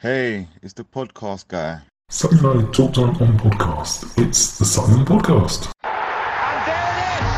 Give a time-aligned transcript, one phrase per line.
[0.00, 1.80] Hey, it's the podcast guy.
[2.08, 4.06] Something I talked on on podcast.
[4.14, 5.74] It's the Sutton Podcast.
[5.82, 7.34] And there it is!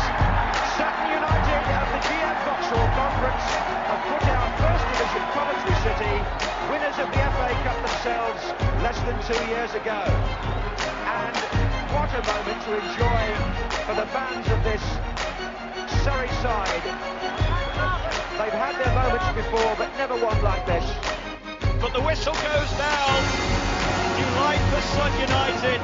[0.77, 3.47] Sutton United of the GM Vauxhall Conference
[3.89, 6.15] have put out First Division Coventry City,
[6.69, 8.41] winners of the FA Cup themselves
[8.85, 9.97] less than two years ago.
[11.17, 11.33] And
[11.89, 13.21] what a moment to enjoy
[13.89, 14.85] for the fans of this
[16.05, 16.85] Surrey side.
[18.37, 20.85] They've had their moments before, but never one like this.
[21.81, 22.71] But the whistle goes.
[24.21, 25.81] You like for Sutton United.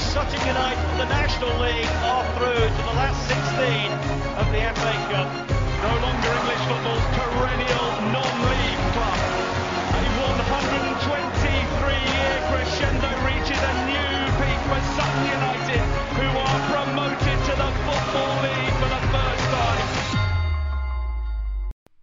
[0.00, 3.92] Sutton United, the National League, are through to the last 16
[4.40, 5.28] of the FA Cup.
[5.84, 9.20] No longer English football's perennial non-league club.
[9.92, 10.00] A
[10.32, 15.84] 123-year crescendo reaches a new peak for Sutton United,
[16.24, 18.63] who are promoted to the Football League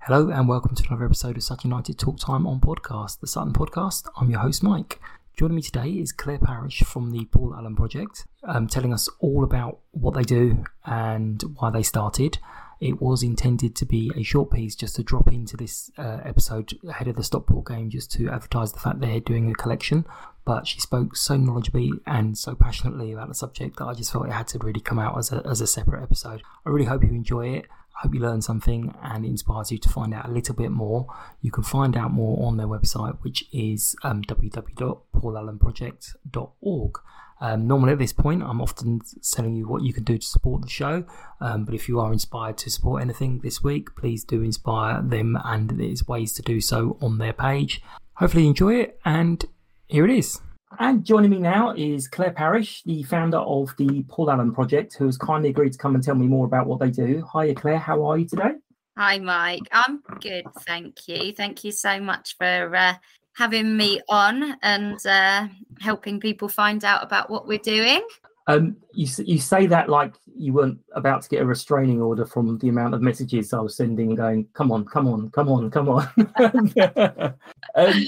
[0.05, 3.53] Hello and welcome to another episode of Sutton United Talk Time on podcast, the Sutton
[3.53, 4.07] Podcast.
[4.17, 4.99] I'm your host Mike.
[5.37, 9.43] Joining me today is Clare Parish from the Paul Alan Project, um, telling us all
[9.43, 12.39] about what they do and why they started.
[12.79, 16.73] It was intended to be a short piece just to drop into this uh, episode
[16.89, 20.07] ahead of the Stockport game, just to advertise the fact they're doing a collection.
[20.45, 24.25] But she spoke so knowledgeably and so passionately about the subject that I just felt
[24.25, 26.41] it had to really come out as a, as a separate episode.
[26.65, 27.67] I really hope you enjoy it.
[28.01, 31.05] Hope you learn something and inspires you to find out a little bit more.
[31.41, 36.99] You can find out more on their website, which is um, www.paulalanproject.org.
[37.41, 39.01] Um, normally, at this point, I'm often
[39.31, 41.05] telling you what you can do to support the show.
[41.39, 45.37] Um, but if you are inspired to support anything this week, please do inspire them,
[45.43, 47.83] and there's ways to do so on their page.
[48.13, 49.45] Hopefully, you enjoy it, and
[49.87, 50.41] here it is.
[50.79, 55.05] And joining me now is Clare Parish, the founder of the Paul Alan Project, who
[55.05, 57.27] has kindly agreed to come and tell me more about what they do.
[57.33, 57.77] Hiya, Clare.
[57.77, 58.53] How are you today?
[58.97, 59.67] Hi, Mike.
[59.71, 61.33] I'm good, thank you.
[61.33, 62.93] Thank you so much for uh,
[63.33, 65.47] having me on and uh,
[65.79, 68.05] helping people find out about what we're doing.
[68.47, 72.57] Um, you you say that like you weren't about to get a restraining order from
[72.57, 75.89] the amount of messages I was sending, going, "Come on, come on, come on, come
[75.89, 76.09] on."
[77.75, 78.05] um,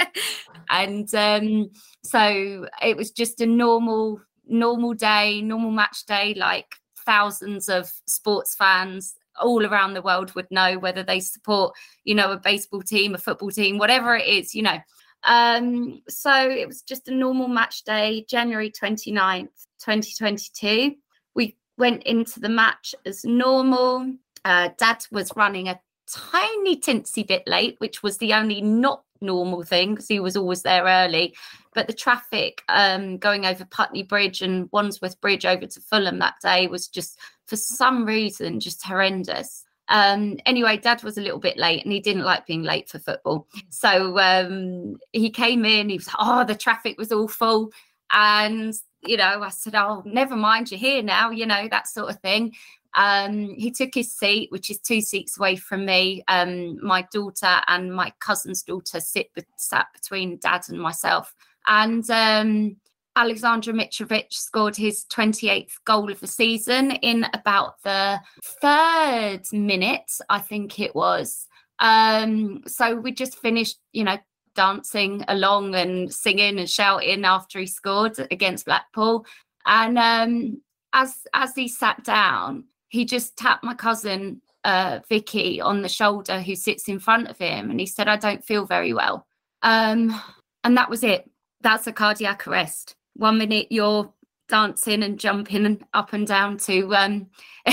[0.69, 1.69] and um,
[2.03, 6.75] so it was just a normal normal day normal match day like
[7.05, 12.31] thousands of sports fans all around the world would know whether they support, you know,
[12.31, 14.77] a baseball team, a football team, whatever it is, you know.
[15.23, 20.95] Um, so it was just a normal match day, January 29th, 2022.
[21.35, 24.13] We went into the match as normal.
[24.43, 29.63] Uh, Dad was running a tiny tinsy bit late, which was the only not normal
[29.63, 31.35] thing because he was always there early.
[31.73, 36.35] But the traffic um, going over Putney Bridge and Wandsworth Bridge over to Fulham that
[36.41, 39.63] day was just, for some reason, just horrendous.
[39.87, 42.99] Um, anyway, dad was a little bit late and he didn't like being late for
[42.99, 43.47] football.
[43.69, 47.71] So um, he came in, he was, oh, the traffic was awful.
[48.11, 48.73] And,
[49.03, 52.19] you know, I said, oh, never mind, you're here now, you know, that sort of
[52.19, 52.53] thing.
[52.95, 56.23] Um, he took his seat, which is two seats away from me.
[56.27, 61.33] Um, my daughter and my cousin's daughter sit sat between dad and myself.
[61.67, 62.77] And um,
[63.17, 68.19] Aleksandar Mitrovic scored his 28th goal of the season in about the
[68.61, 71.47] third minute, I think it was.
[71.79, 74.17] Um, so we just finished, you know,
[74.55, 79.25] dancing along and singing and shouting after he scored against Blackpool.
[79.65, 80.61] And um,
[80.93, 86.41] as as he sat down, he just tapped my cousin uh, Vicky on the shoulder,
[86.41, 89.25] who sits in front of him, and he said, "I don't feel very well."
[89.63, 90.21] Um,
[90.63, 91.29] and that was it.
[91.61, 92.95] That's a cardiac arrest.
[93.15, 94.13] One minute you're
[94.49, 97.27] dancing and jumping up and down to um,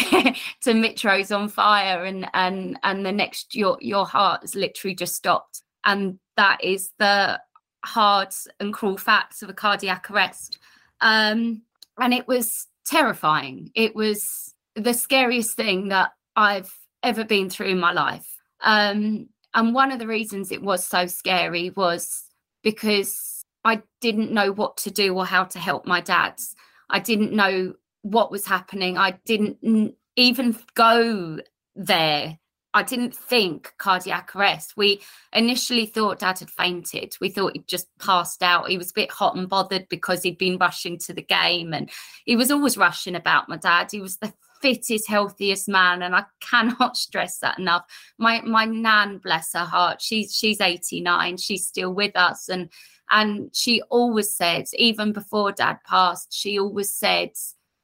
[0.62, 5.16] to Mitro's on fire, and and and the next your your heart has literally just
[5.16, 7.40] stopped, and that is the
[7.84, 10.58] hard and cruel facts of a cardiac arrest.
[11.00, 11.62] Um,
[12.00, 13.72] and it was terrifying.
[13.74, 16.72] It was the scariest thing that I've
[17.02, 18.26] ever been through in my life.
[18.62, 22.24] Um, and one of the reasons it was so scary was
[22.62, 26.54] because I didn't know what to do or how to help my dads.
[26.90, 28.96] I didn't know what was happening.
[28.96, 31.38] I didn't even go
[31.74, 32.38] there.
[32.74, 34.74] I didn't think cardiac arrest.
[34.76, 35.00] We
[35.32, 37.16] initially thought dad had fainted.
[37.20, 38.68] We thought he'd just passed out.
[38.68, 41.90] He was a bit hot and bothered because he'd been rushing to the game and
[42.24, 43.88] he was always rushing about my dad.
[43.90, 47.84] He was the fittest, healthiest man, and I cannot stress that enough.
[48.18, 52.70] My my nan, bless her heart, she's she's 89, she's still with us, and
[53.10, 57.30] and she always said, even before dad passed, she always said,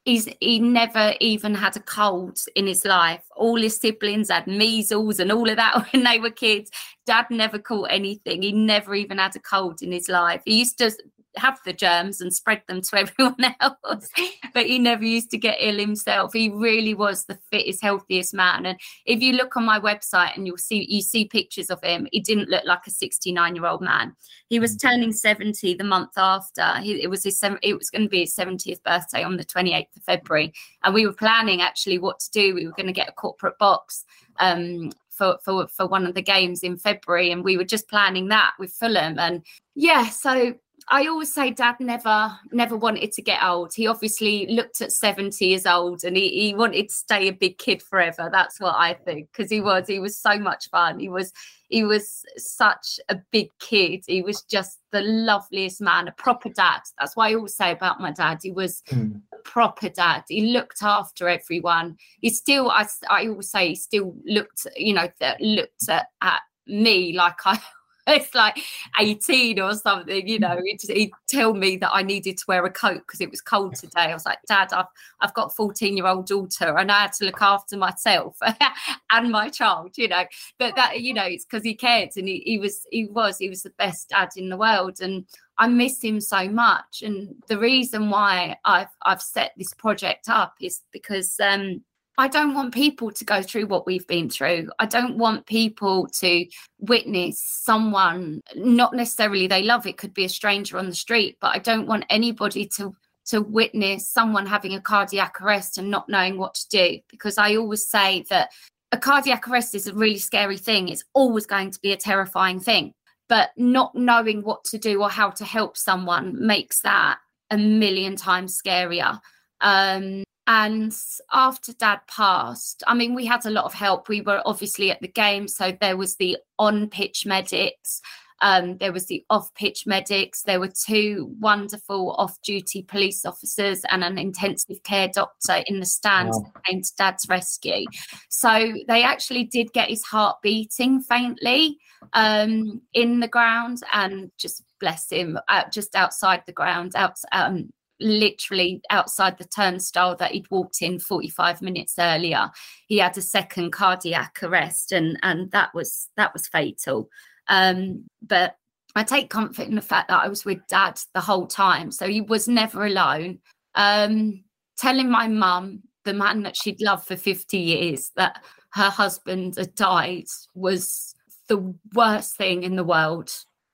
[0.05, 3.23] he's he never even had a cold in his life.
[3.37, 6.70] All his siblings had measles and all of that when they were kids.
[7.06, 8.43] Dad never caught anything.
[8.43, 10.43] He never even had a cold in his life.
[10.44, 10.93] He used to
[11.37, 14.09] have the germs and spread them to everyone else.
[14.53, 16.33] but he never used to get ill himself.
[16.33, 18.67] He really was the fittest, healthiest man.
[18.67, 22.07] And if you look on my website and you'll see you see pictures of him,
[22.13, 24.15] he didn't look like a 69 year old man.
[24.49, 24.83] He was mm.
[24.83, 26.81] turning 70 the month after.
[26.81, 29.97] He, it was his it was going to be his 70th birthday on the 28th
[29.97, 32.55] of February, and we were planning actually what to do.
[32.55, 34.05] We were going to get a corporate box
[34.39, 38.29] um, for, for for one of the games in February, and we were just planning
[38.29, 39.19] that with Fulham.
[39.19, 39.43] And
[39.75, 40.55] yeah, so
[40.88, 43.72] I always say dad never never wanted to get old.
[43.74, 47.58] He obviously looked at 70 years old and he, he wanted to stay a big
[47.58, 48.29] kid forever.
[48.31, 49.31] That's what I think.
[49.32, 51.00] Because he was, he was so much fun.
[51.00, 51.32] He was
[51.69, 54.05] he was such a big kid.
[54.06, 56.81] He was just the loveliest man, a proper dad.
[56.98, 58.41] That's what I always say about my dad.
[58.43, 59.20] He was mm.
[59.32, 60.24] a proper dad.
[60.29, 61.96] He looked after everyone.
[62.20, 65.08] He still, I, I always say, he still looked, you know,
[65.41, 67.58] looked at, at me like I
[68.06, 68.58] it's like
[69.01, 72.70] 18 or something, you know, he'd, he'd, tell me that I needed to wear a
[72.70, 74.03] coat because it was cold today.
[74.03, 74.87] I was like, Dad, I've,
[75.20, 78.37] I've got a 14 year old daughter and I had to look after myself
[79.11, 80.25] and my child, you know.
[80.58, 83.49] But that, you know, it's because he cared and he, he was, he was, he
[83.49, 85.01] was the best dad in the world.
[85.01, 85.25] And
[85.56, 87.03] I miss him so much.
[87.03, 91.82] And the reason why I've, I've set this project up is because, um,
[92.17, 94.71] I don't want people to go through what we've been through.
[94.79, 96.47] I don't want people to
[96.79, 101.55] witness someone, not necessarily they love it, could be a stranger on the street, but
[101.55, 102.94] I don't want anybody to
[103.27, 107.01] to witness someone having a cardiac arrest and not knowing what to do.
[107.11, 108.51] Because I always say that
[108.93, 110.89] a cardiac arrest is a really scary thing.
[110.89, 112.93] It's always going to be a terrifying thing.
[113.29, 117.19] But not knowing what to do or how to help someone makes that
[117.51, 119.19] a million times scarier.
[119.63, 120.94] Um, and
[121.32, 124.08] after dad passed, I mean, we had a lot of help.
[124.08, 125.48] We were obviously at the game.
[125.48, 128.03] So there was the on pitch medics,
[128.41, 133.82] um, there was the off pitch medics, there were two wonderful off duty police officers
[133.91, 136.53] and an intensive care doctor in the stands wow.
[136.67, 137.86] came to dad's rescue.
[138.29, 141.79] So they actually did get his heart beating faintly
[142.13, 147.70] um, in the ground and just bless him, uh, just outside the ground, out, um,
[148.01, 152.51] literally outside the turnstile that he'd walked in 45 minutes earlier.
[152.86, 157.08] He had a second cardiac arrest and and that was that was fatal.
[157.48, 158.56] Um but
[158.96, 162.06] i take comfort in the fact that i was with dad the whole time so
[162.08, 163.39] he was never alone.
[163.74, 164.44] Um
[164.77, 169.74] telling my mum the man that she'd loved for 50 years that her husband had
[169.74, 171.15] died was
[171.48, 173.31] the worst thing in the world.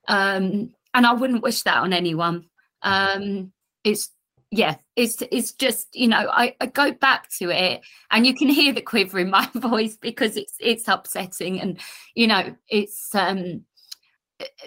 [0.09, 2.47] Um and i wouldn't wish that on anyone.
[2.83, 3.53] Um
[3.85, 4.11] it's
[4.51, 8.49] yeah it's it's just you know I, I go back to it and you can
[8.49, 11.79] hear the quiver in my voice because it's it's upsetting and
[12.15, 13.65] you know it's um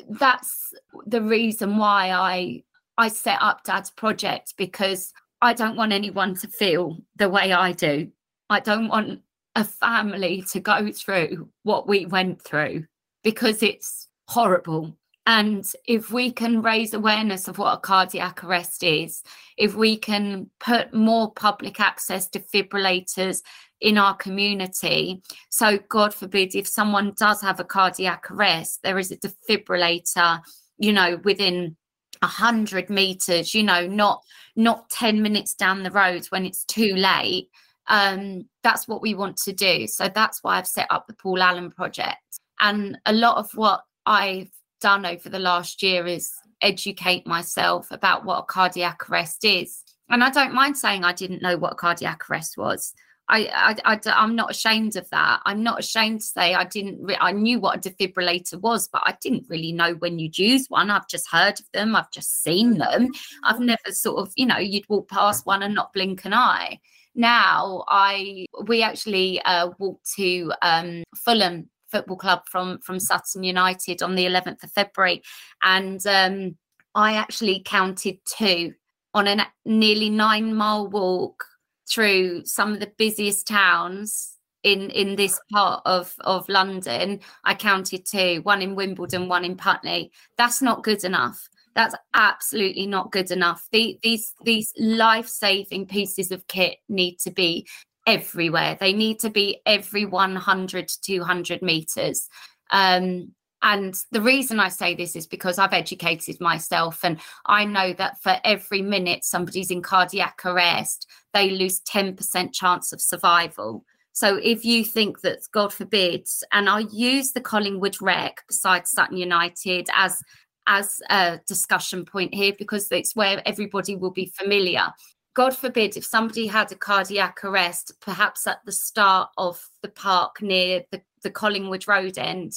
[0.10, 0.74] that's
[1.06, 2.64] the reason why i
[2.98, 7.72] i set up dad's project because i don't want anyone to feel the way i
[7.72, 8.10] do.
[8.50, 9.22] I don't want
[9.56, 12.86] a family to go through what we went through
[13.24, 19.24] because it's horrible and if we can raise awareness of what a cardiac arrest is,
[19.58, 23.42] if we can put more public access defibrillators
[23.80, 29.12] in our community, so God forbid, if someone does have a cardiac arrest, there is
[29.12, 30.42] a defibrillator,
[30.78, 31.78] you know, within
[32.22, 34.24] a hundred meters, you know, not
[34.56, 37.50] not 10 minutes down the road when it's too late.
[37.88, 39.88] Um, that's what we want to do.
[39.88, 42.18] So that's why I've set up the Paul Alan project.
[42.60, 44.52] And a lot of what I've
[44.84, 46.30] done over the last year is
[46.62, 49.82] educate myself about what a cardiac arrest is.
[50.10, 52.94] And I don't mind saying I didn't know what a cardiac arrest was.
[53.30, 55.40] I, I, I am not ashamed of that.
[55.46, 57.02] I'm not ashamed to say I didn't.
[57.02, 60.66] Re- I knew what a defibrillator was, but I didn't really know when you'd use
[60.68, 60.90] one.
[60.90, 61.96] I've just heard of them.
[61.96, 63.08] I've just seen them.
[63.46, 66.82] I've never sort of, you know, you'd walk past one and not blink an eye.
[67.16, 74.02] Now I, we actually uh, walked to um, Fulham football club from from Sutton United
[74.02, 75.22] on the 11th of February,
[75.62, 76.58] and um,
[76.96, 78.74] I actually counted two
[79.14, 81.46] on a nearly nine mile walk
[81.90, 87.20] through some of the busiest towns in in this part of of London.
[87.44, 90.12] I counted two, one in Wimbledon, one in Putney.
[90.38, 91.48] That's not good enough.
[91.76, 93.68] That's absolutely not good enough.
[93.72, 97.68] The, these these life saving pieces of kit need to be
[98.06, 98.78] everywhere.
[98.80, 102.28] They need to be every 100 to 200 meters.
[102.72, 107.94] Um, and the reason I say this is because I've educated myself, and I know
[107.94, 113.86] that for every minute somebody's in cardiac arrest, they lose 10% chance of survival.
[114.12, 119.18] So if you think that, God forbid, and I use the Collingwood wreck beside Sutton
[119.18, 120.22] United as
[120.66, 124.94] as a discussion point here because it's where everybody will be familiar.
[125.36, 130.42] God forbid, if somebody had a cardiac arrest, perhaps at the start of the park
[130.42, 132.54] near the, the Collingwood Road end,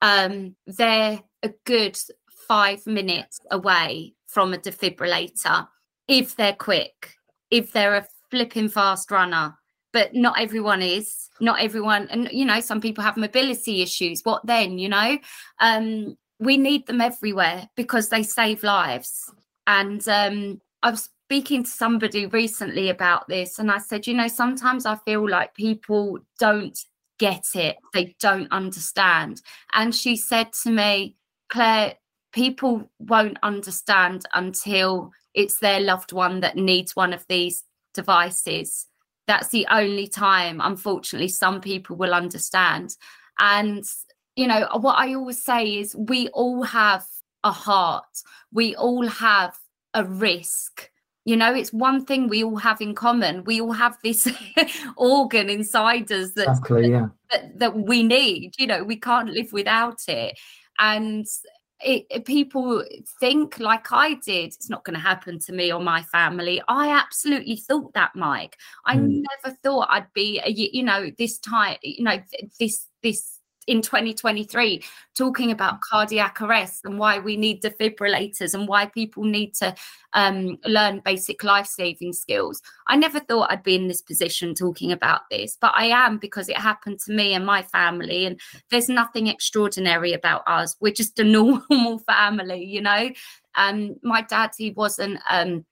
[0.00, 1.98] um, they're a good
[2.46, 5.66] five minutes away from a defibrillator
[6.08, 7.14] if they're quick,
[7.50, 9.56] if they're a flipping fast runner.
[9.92, 11.28] But not everyone is.
[11.40, 14.20] Not everyone, and you know, some people have mobility issues.
[14.22, 14.78] What then?
[14.78, 15.18] You know,
[15.58, 19.32] um, we need them everywhere because they save lives.
[19.66, 24.26] And um, I was speaking to somebody recently about this, and I said, you know,
[24.26, 26.76] sometimes I feel like people don't
[27.20, 29.40] get it, they don't understand.
[29.72, 31.14] And she said to me,
[31.48, 31.94] Clare,
[32.32, 37.62] people won't understand until it's their loved one that needs one of these
[37.94, 38.86] devices.
[39.28, 42.96] That's the only time, unfortunately, some people will understand.
[43.38, 43.84] And,
[44.34, 47.04] you know, what I always say is we all have
[47.44, 48.18] a heart,
[48.52, 49.56] we all have
[49.94, 50.89] a risk
[51.24, 54.26] you know it's one thing we all have in common we all have this
[54.96, 57.06] organ inside us that, exactly, yeah.
[57.30, 60.38] that, that we need you know we can't live without it
[60.78, 61.26] and
[61.82, 62.84] it, it, people
[63.20, 66.60] think like I did, it's not going to happen to me or my family.
[66.68, 68.58] I absolutely thought that, Mike.
[68.84, 69.22] I mm.
[69.44, 72.18] never thought I'd be, a, you know, this time, you know,
[72.58, 74.82] this this in 2023
[75.16, 79.74] talking about cardiac arrest and why we need defibrillators and why people need to
[80.14, 82.60] um, learn basic life saving skills.
[82.86, 86.48] I never thought I'd be in this position talking about this, but I am because
[86.48, 88.26] it happened to me and my family.
[88.26, 88.40] And
[88.70, 90.76] there's nothing extraordinary about us.
[90.80, 91.24] We're just a
[91.70, 93.10] normal family, you know.
[93.56, 95.20] Um, my dad, he wasn't.
[95.28, 95.64] Um,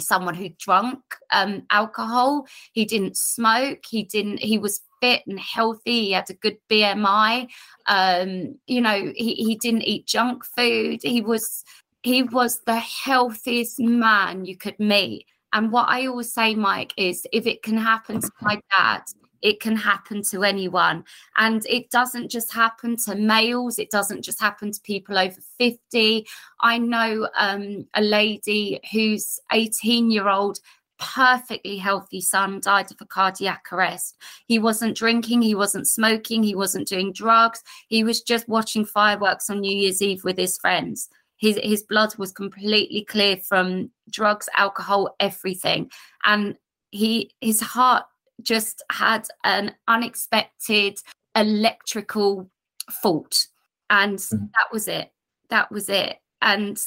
[0.00, 0.98] someone who drank
[1.30, 6.06] um, alcohol he didn't smoke he didn't he was fit and healthy.
[6.06, 7.48] He had a good BMI.
[7.86, 11.00] Um, you know, he, he didn't eat junk food.
[11.02, 11.64] He was
[12.02, 15.26] he was the healthiest man you could meet.
[15.52, 19.02] And what I always say, Mike, is if it can happen to my dad,
[19.40, 21.04] it can happen to anyone.
[21.36, 26.26] And it doesn't just happen to males, it doesn't just happen to people over 50.
[26.60, 30.58] I know um, a lady who's 18 year old
[31.04, 34.16] perfectly healthy son died of a cardiac arrest.
[34.46, 37.62] He wasn't drinking, he wasn't smoking, he wasn't doing drugs.
[37.88, 41.08] He was just watching fireworks on New Year's Eve with his friends.
[41.36, 45.90] His his blood was completely clear from drugs, alcohol, everything.
[46.24, 46.56] And
[46.90, 48.04] he his heart
[48.42, 50.98] just had an unexpected
[51.36, 52.50] electrical
[52.90, 53.46] fault.
[53.90, 54.46] And mm-hmm.
[54.54, 55.12] that was it.
[55.50, 56.16] That was it.
[56.40, 56.78] And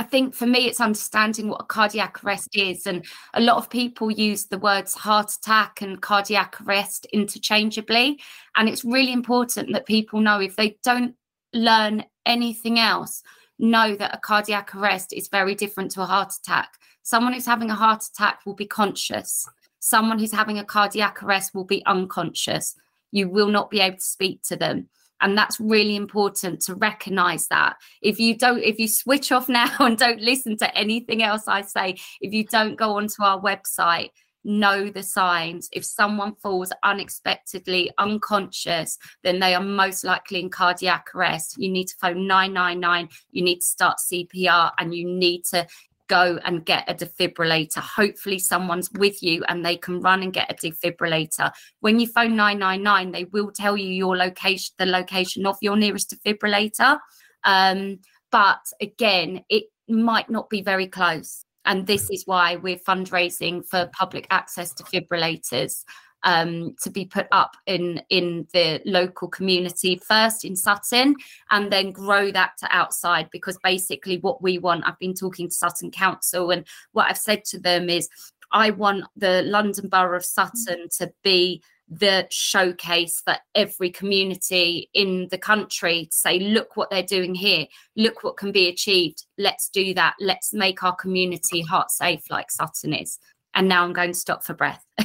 [0.00, 2.86] I think for me, it's understanding what a cardiac arrest is.
[2.86, 3.04] And
[3.34, 8.18] a lot of people use the words heart attack and cardiac arrest interchangeably.
[8.56, 11.16] And it's really important that people know if they don't
[11.52, 13.22] learn anything else,
[13.58, 16.78] know that a cardiac arrest is very different to a heart attack.
[17.02, 19.46] Someone who's having a heart attack will be conscious,
[19.80, 22.74] someone who's having a cardiac arrest will be unconscious.
[23.12, 24.88] You will not be able to speak to them
[25.20, 27.76] and that's really important to recognize that.
[28.02, 31.60] If you don't if you switch off now and don't listen to anything else i
[31.60, 34.10] say if you don't go onto our website
[34.44, 35.68] know the signs.
[35.72, 41.56] If someone falls unexpectedly unconscious then they are most likely in cardiac arrest.
[41.58, 45.66] You need to phone 999 you need to start cpr and you need to
[46.10, 47.78] go and get a defibrillator.
[47.78, 51.52] Hopefully, someone's with you and they can run and get a defibrillator.
[51.78, 56.12] When you phone 999, they will tell you your location, the location of your nearest
[56.12, 56.98] defibrillator.
[57.44, 58.00] Um,
[58.32, 61.44] but again, it might not be very close.
[61.64, 65.84] And this is why we're fundraising for public access defibrillators
[66.22, 71.16] um, to be put up in in the local community first in Sutton,
[71.50, 73.28] and then grow that to outside.
[73.30, 77.44] Because basically, what we want, I've been talking to Sutton Council, and what I've said
[77.46, 78.08] to them is,
[78.52, 85.26] I want the London Borough of Sutton to be the showcase for every community in
[85.30, 89.26] the country to say, look what they're doing here, look what can be achieved.
[89.38, 90.14] Let's do that.
[90.20, 93.18] Let's make our community heart safe like Sutton is.
[93.54, 94.84] And now I'm going to stop for breath.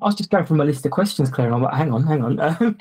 [0.00, 2.22] I was just going from a list of questions, Clare, I'm like, hang on, hang
[2.22, 2.76] on.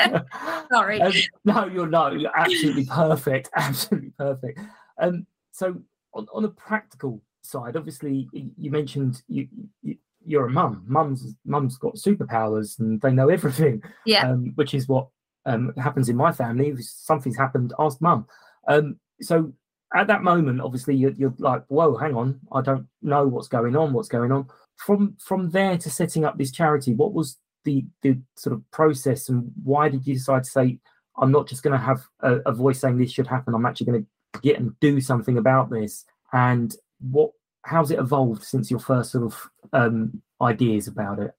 [0.72, 1.00] Sorry.
[1.00, 1.12] Um,
[1.44, 2.18] no, you're not.
[2.18, 3.50] You're absolutely perfect.
[3.56, 4.60] Absolutely perfect.
[5.00, 5.76] Um, so,
[6.14, 9.48] on, on a practical side, obviously, you mentioned you,
[9.82, 10.84] you you're a mum.
[10.86, 13.82] Mum's mum's got superpowers and they know everything.
[14.06, 14.28] Yeah.
[14.28, 15.08] Um, which is what
[15.46, 16.68] um, happens in my family.
[16.68, 18.26] If something's happened, ask mum.
[18.68, 19.52] Um, so
[19.94, 23.76] at that moment, obviously, you're, you're like, whoa, hang on, I don't know what's going
[23.76, 23.92] on.
[23.92, 24.46] What's going on?
[24.76, 29.28] From from there to setting up this charity, what was the the sort of process,
[29.28, 30.78] and why did you decide to say,
[31.16, 33.54] I'm not just going to have a, a voice saying this should happen.
[33.54, 36.04] I'm actually going to get and do something about this.
[36.32, 37.32] And what
[37.64, 41.32] how's it evolved since your first sort of um, ideas about it?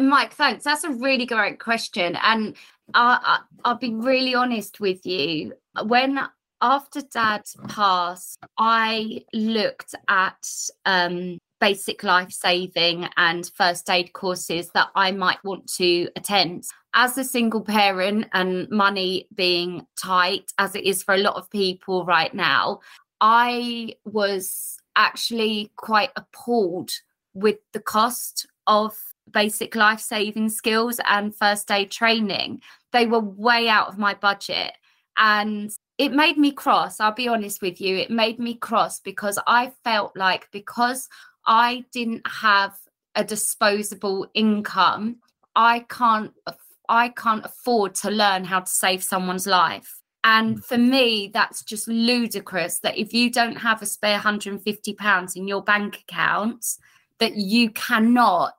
[0.00, 0.64] Mike, thanks.
[0.64, 2.56] That's a really great question, and
[2.94, 5.52] I, I, will be really honest with you.
[5.84, 6.20] When
[6.60, 10.46] after dad passed, I looked at
[10.84, 16.64] um, basic life saving and first aid courses that I might want to attend.
[16.94, 21.50] As a single parent and money being tight, as it is for a lot of
[21.50, 22.80] people right now,
[23.20, 26.90] I was actually quite appalled
[27.34, 28.96] with the cost of
[29.30, 32.60] basic life saving skills and first aid training.
[32.92, 34.72] They were way out of my budget.
[35.16, 37.00] And it made me cross.
[37.00, 37.96] I'll be honest with you.
[37.96, 41.08] It made me cross because I felt like because
[41.44, 42.78] I didn't have
[43.16, 45.16] a disposable income,
[45.56, 46.32] I can't
[46.88, 50.00] I can't afford to learn how to save someone's life.
[50.24, 50.64] And mm.
[50.64, 55.46] for me, that's just ludicrous that if you don't have a spare 150 pounds in
[55.46, 56.64] your bank account,
[57.18, 58.56] that you cannot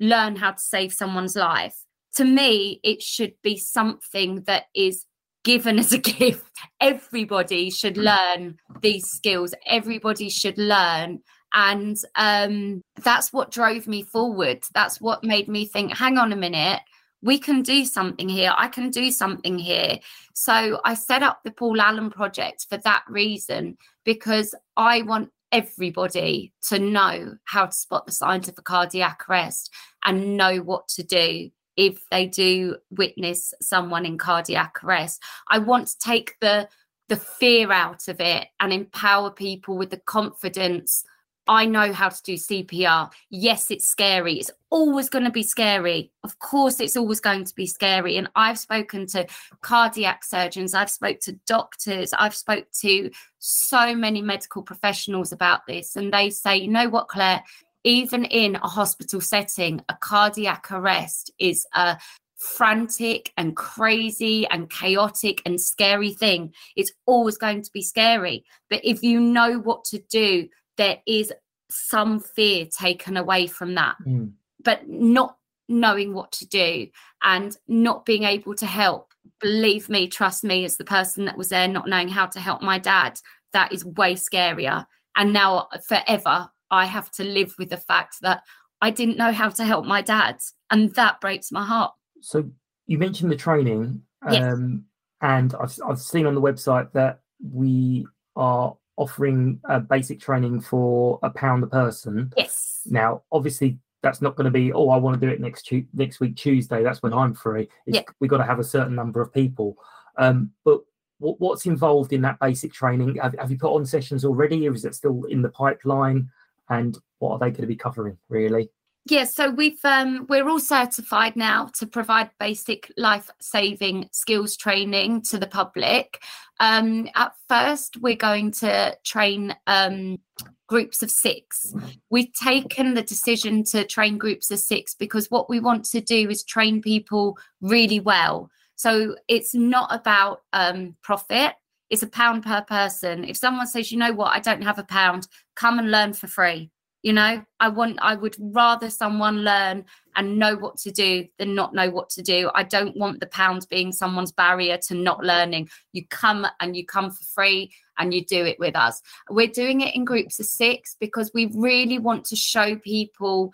[0.00, 1.76] learn how to save someone's life.
[2.16, 5.04] To me, it should be something that is
[5.48, 6.44] given as a gift.
[6.78, 9.54] Everybody should learn these skills.
[9.64, 11.20] Everybody should learn.
[11.54, 14.62] And um, that's what drove me forward.
[14.74, 16.82] That's what made me think, hang on a minute,
[17.22, 18.52] we can do something here.
[18.58, 19.98] I can do something here.
[20.34, 26.52] So I set up the Paul Alan Project for that reason, because I want everybody
[26.68, 29.72] to know how to spot the signs of a cardiac arrest
[30.04, 35.22] and know what to do if they do witness someone in cardiac arrest.
[35.48, 36.68] I want to take the
[37.08, 41.04] the fear out of it and empower people with the confidence
[41.48, 43.10] I know how to do CPR.
[43.30, 44.34] Yes, it's scary.
[44.34, 46.12] It's always going to be scary.
[46.22, 48.18] Of course, it's always going to be scary.
[48.18, 49.26] And I've spoken to
[49.62, 55.96] cardiac surgeons, I've spoke to doctors, I've spoke to so many medical professionals about this,
[55.96, 57.42] and they say, you know what, Clare,
[57.84, 61.98] even in a hospital setting, a cardiac arrest is a
[62.38, 66.52] frantic and crazy and chaotic and scary thing.
[66.76, 68.44] It's always going to be scary.
[68.70, 71.32] But if you know what to do, there is
[71.70, 73.96] some fear taken away from that.
[74.06, 74.32] Mm.
[74.62, 75.36] But not
[75.68, 76.88] knowing what to do
[77.22, 79.12] and not being able to help.
[79.40, 82.62] Believe me, trust me, as the person that was there, not knowing how to help
[82.62, 83.20] my dad,
[83.52, 84.86] that is way scarier.
[85.16, 88.42] And now, forever, I have to live with the fact that
[88.80, 90.38] I didn't know how to help my dad.
[90.70, 91.92] And that breaks my heart.
[92.20, 92.50] So,
[92.86, 94.02] you mentioned the training.
[94.30, 94.42] Yes.
[94.42, 94.84] Um,
[95.20, 97.20] and I've, I've seen on the website that
[97.52, 102.32] we are offering a basic training for a pound a person.
[102.36, 102.80] Yes.
[102.86, 104.72] Now, obviously, that's not going to be.
[104.72, 106.82] Oh, I want to do it next tu- next week Tuesday.
[106.82, 107.68] That's when I'm free.
[107.86, 108.02] Yeah.
[108.20, 109.76] We've got to have a certain number of people.
[110.18, 110.80] Um, but
[111.18, 113.16] what, what's involved in that basic training?
[113.16, 116.30] Have, have you put on sessions already, or is it still in the pipeline?
[116.70, 118.70] And what are they going to be covering, really?
[119.06, 125.22] Yeah, so we've um, we're all certified now to provide basic life saving skills training
[125.22, 126.20] to the public.
[126.60, 130.18] Um, at first, we're going to train um,
[130.66, 131.74] groups of six.
[132.10, 136.28] We've taken the decision to train groups of six because what we want to do
[136.28, 138.50] is train people really well.
[138.76, 141.54] So it's not about um, profit.
[141.90, 143.24] It's a pound per person.
[143.24, 145.26] If someone says, you know what, I don't have a pound,
[145.58, 146.70] come and learn for free
[147.02, 147.44] you know?
[147.60, 149.84] I want i would rather someone learn
[150.16, 152.50] and know what to do than not know what to do.
[152.54, 155.68] I don't want the pounds being someone's barrier to not learning.
[155.92, 159.00] You come and you come for free and you do it with us.
[159.30, 163.52] We're doing it in groups of six because we really want to show people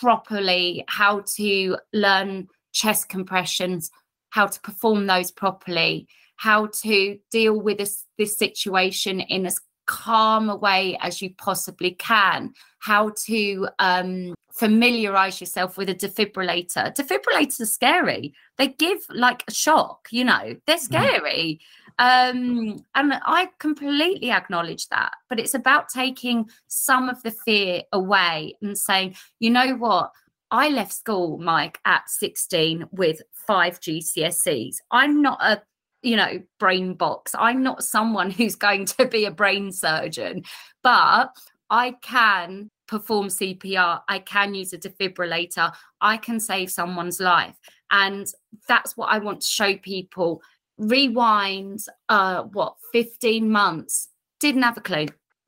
[0.00, 3.90] properly how to learn chest compressions
[4.30, 10.50] how to perform those properly how to deal with this, this situation in as calm
[10.50, 16.94] a way as you possibly can, how to um, familiarize yourself with a defibrillator.
[16.94, 18.34] Defibrillators are scary.
[18.58, 20.80] They give like a shock, you know, they're mm.
[20.80, 21.60] scary.
[21.98, 25.12] Um, and I completely acknowledge that.
[25.28, 30.10] But it's about taking some of the fear away and saying, you know what?
[30.50, 34.76] I left school, Mike, at 16 with five GCSEs.
[34.90, 35.62] I'm not a
[36.06, 37.34] you know, brain box.
[37.36, 40.44] I'm not someone who's going to be a brain surgeon,
[40.82, 41.30] but
[41.68, 44.00] I can perform CPR.
[44.08, 45.72] I can use a defibrillator.
[46.00, 47.56] I can save someone's life.
[47.90, 48.28] And
[48.68, 50.42] that's what I want to show people.
[50.78, 55.06] Rewind, uh, what, 15 months, didn't have a clue.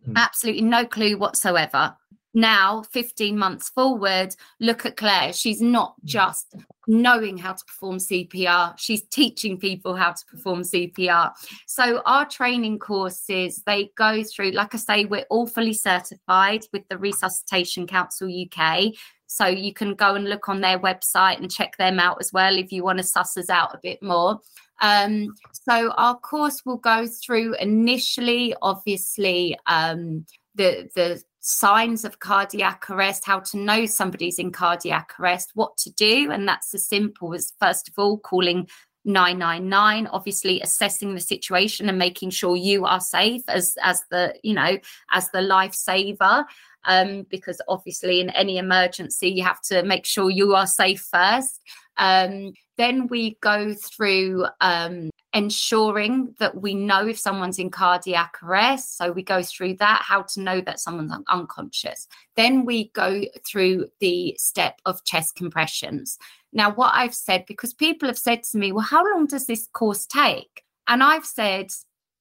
[0.08, 0.16] Mm.
[0.16, 1.94] Absolutely no clue whatsoever
[2.34, 5.32] now 15 months forward look at clare.
[5.32, 6.04] She's not mm.
[6.04, 6.54] just
[6.90, 11.30] knowing how to perform cpr she's teaching people how to perform cpr
[11.66, 16.88] so our training courses they go through like i say we're all fully certified with
[16.88, 18.80] the resuscitation council uk
[19.28, 22.56] so you can go and look on their website and check them out as well
[22.56, 24.40] if you want to suss us out a bit more.
[24.80, 30.24] Um, so our course will go through initially obviously um,
[30.58, 35.90] the the signs of cardiac arrest, how to know somebody's in cardiac arrest, what to
[35.92, 36.30] do.
[36.30, 38.68] And that's as simple as, first of all, calling
[39.04, 44.52] 999 obviously assessing the situation and making sure you are safe as as the you
[44.52, 44.76] know
[45.12, 46.44] as the lifesaver
[46.88, 51.60] um because obviously in any emergency you have to make sure you are safe first
[51.98, 58.96] um then we go through um ensuring that we know if someone's in cardiac arrest.
[58.96, 62.08] So we go through that, how to know that someone's un- unconscious.
[62.36, 66.18] Then we go through the step of chest compressions.
[66.52, 69.68] Now, what I've said, because people have said to me, well, how long does this
[69.72, 70.64] course take?
[70.86, 71.70] And I've said,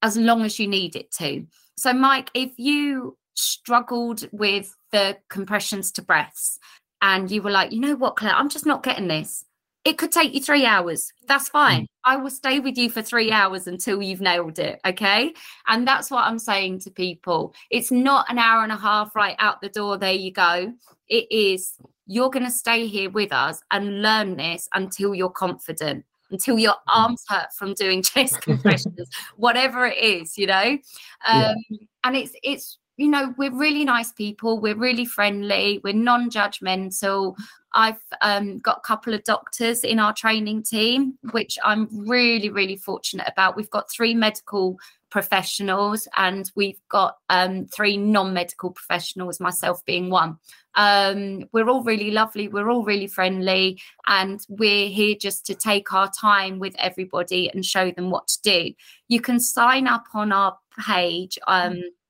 [0.01, 1.45] as long as you need it to.
[1.77, 6.60] So, Mike, if you struggled with the compressions to breaths
[7.02, 9.45] and you were like, you know what, Clare, I'm just not getting this
[9.88, 11.13] it could take you three hours.
[11.30, 11.84] That's fine.
[11.84, 11.88] Mm.
[12.04, 14.82] I will stay with you for three hours until you've nailed it.
[14.86, 15.34] Okay.
[15.67, 17.54] And that's what I'm saying to people.
[17.69, 19.97] It's not an hour and a half right out the door.
[19.97, 20.73] There you go.
[21.08, 26.04] It is, you're going to stay here with us and learn this until you're confident
[26.32, 26.93] until your mm.
[26.93, 30.78] arms hurt from doing chest compressions, whatever it is, you know.
[31.26, 31.78] Um, yeah.
[32.04, 37.36] And it's it's you know we're really nice people we're really friendly we're non-judgmental.
[37.73, 42.75] I've um, got a couple of doctors in our training team which i'm really really
[42.75, 43.55] fortunate about.
[43.55, 44.79] We've got three medical
[45.10, 50.38] professionals and we've got um, three non-medical professionals myself being one.
[50.75, 55.93] Um, we're all really lovely we're all really friendly and we're here just to take
[55.93, 58.73] our time with everybody and show them what to do.
[59.07, 61.81] You can sign up on our page um,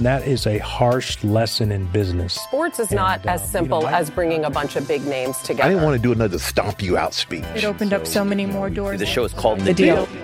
[0.00, 2.32] That is a harsh lesson in business.
[2.32, 5.36] Sports is and, not as simple you know, as bringing a bunch of big names
[5.42, 5.64] together.
[5.64, 7.44] I didn't want to do another stomp you out speech.
[7.54, 8.98] It opened so, up so many more doors.
[8.98, 10.06] The show is called The, the deal.
[10.06, 10.22] deal.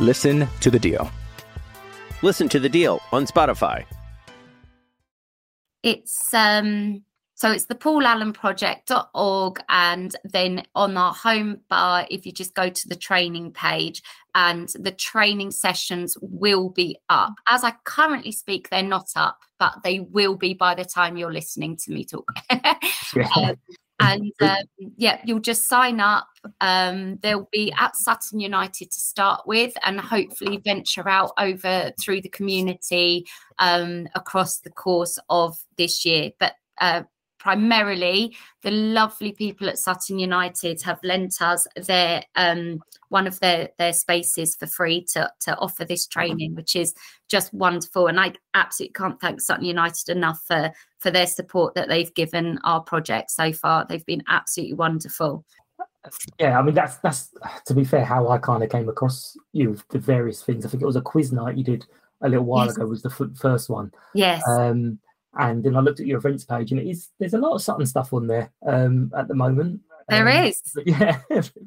[0.00, 1.08] Listen to the deal.
[2.22, 3.84] Listen to the deal on Spotify.
[5.84, 12.54] It's um so it's the paulalanproject.org and then on our home bar if you just
[12.54, 14.02] go to the training page
[14.34, 17.34] and the training sessions will be up.
[17.48, 21.32] As I currently speak they're not up but they will be by the time you're
[21.32, 22.32] listening to me talk.
[23.36, 23.56] um,
[24.00, 24.64] and um,
[24.96, 26.26] yeah, you'll just sign up.
[26.62, 32.22] Um, they'll be at Sutton United to start with, and hopefully venture out over through
[32.22, 33.26] the community
[33.58, 36.30] um, across the course of this year.
[36.40, 37.02] But uh,
[37.40, 43.70] primarily the lovely people at Sutton United have lent us their um, one of their
[43.78, 46.94] their spaces for free to to offer this training, which is
[47.28, 48.06] just wonderful.
[48.06, 52.58] And I absolutely can't thank Sutton United enough for for their support that they've given
[52.62, 53.86] our project so far.
[53.88, 55.44] They've been absolutely wonderful.
[56.38, 57.30] Yeah, I mean that's that's
[57.66, 60.64] to be fair how I kind of came across you the various things.
[60.64, 61.86] I think it was a quiz night you did
[62.22, 62.76] a little while yes.
[62.76, 63.90] ago was the first one.
[64.14, 64.42] Yes.
[64.46, 64.98] Um,
[65.38, 67.62] and then I looked at your events page, and it is there's a lot of
[67.62, 69.80] Sutton stuff on there um, at the moment.
[70.08, 71.20] There um, is, yeah,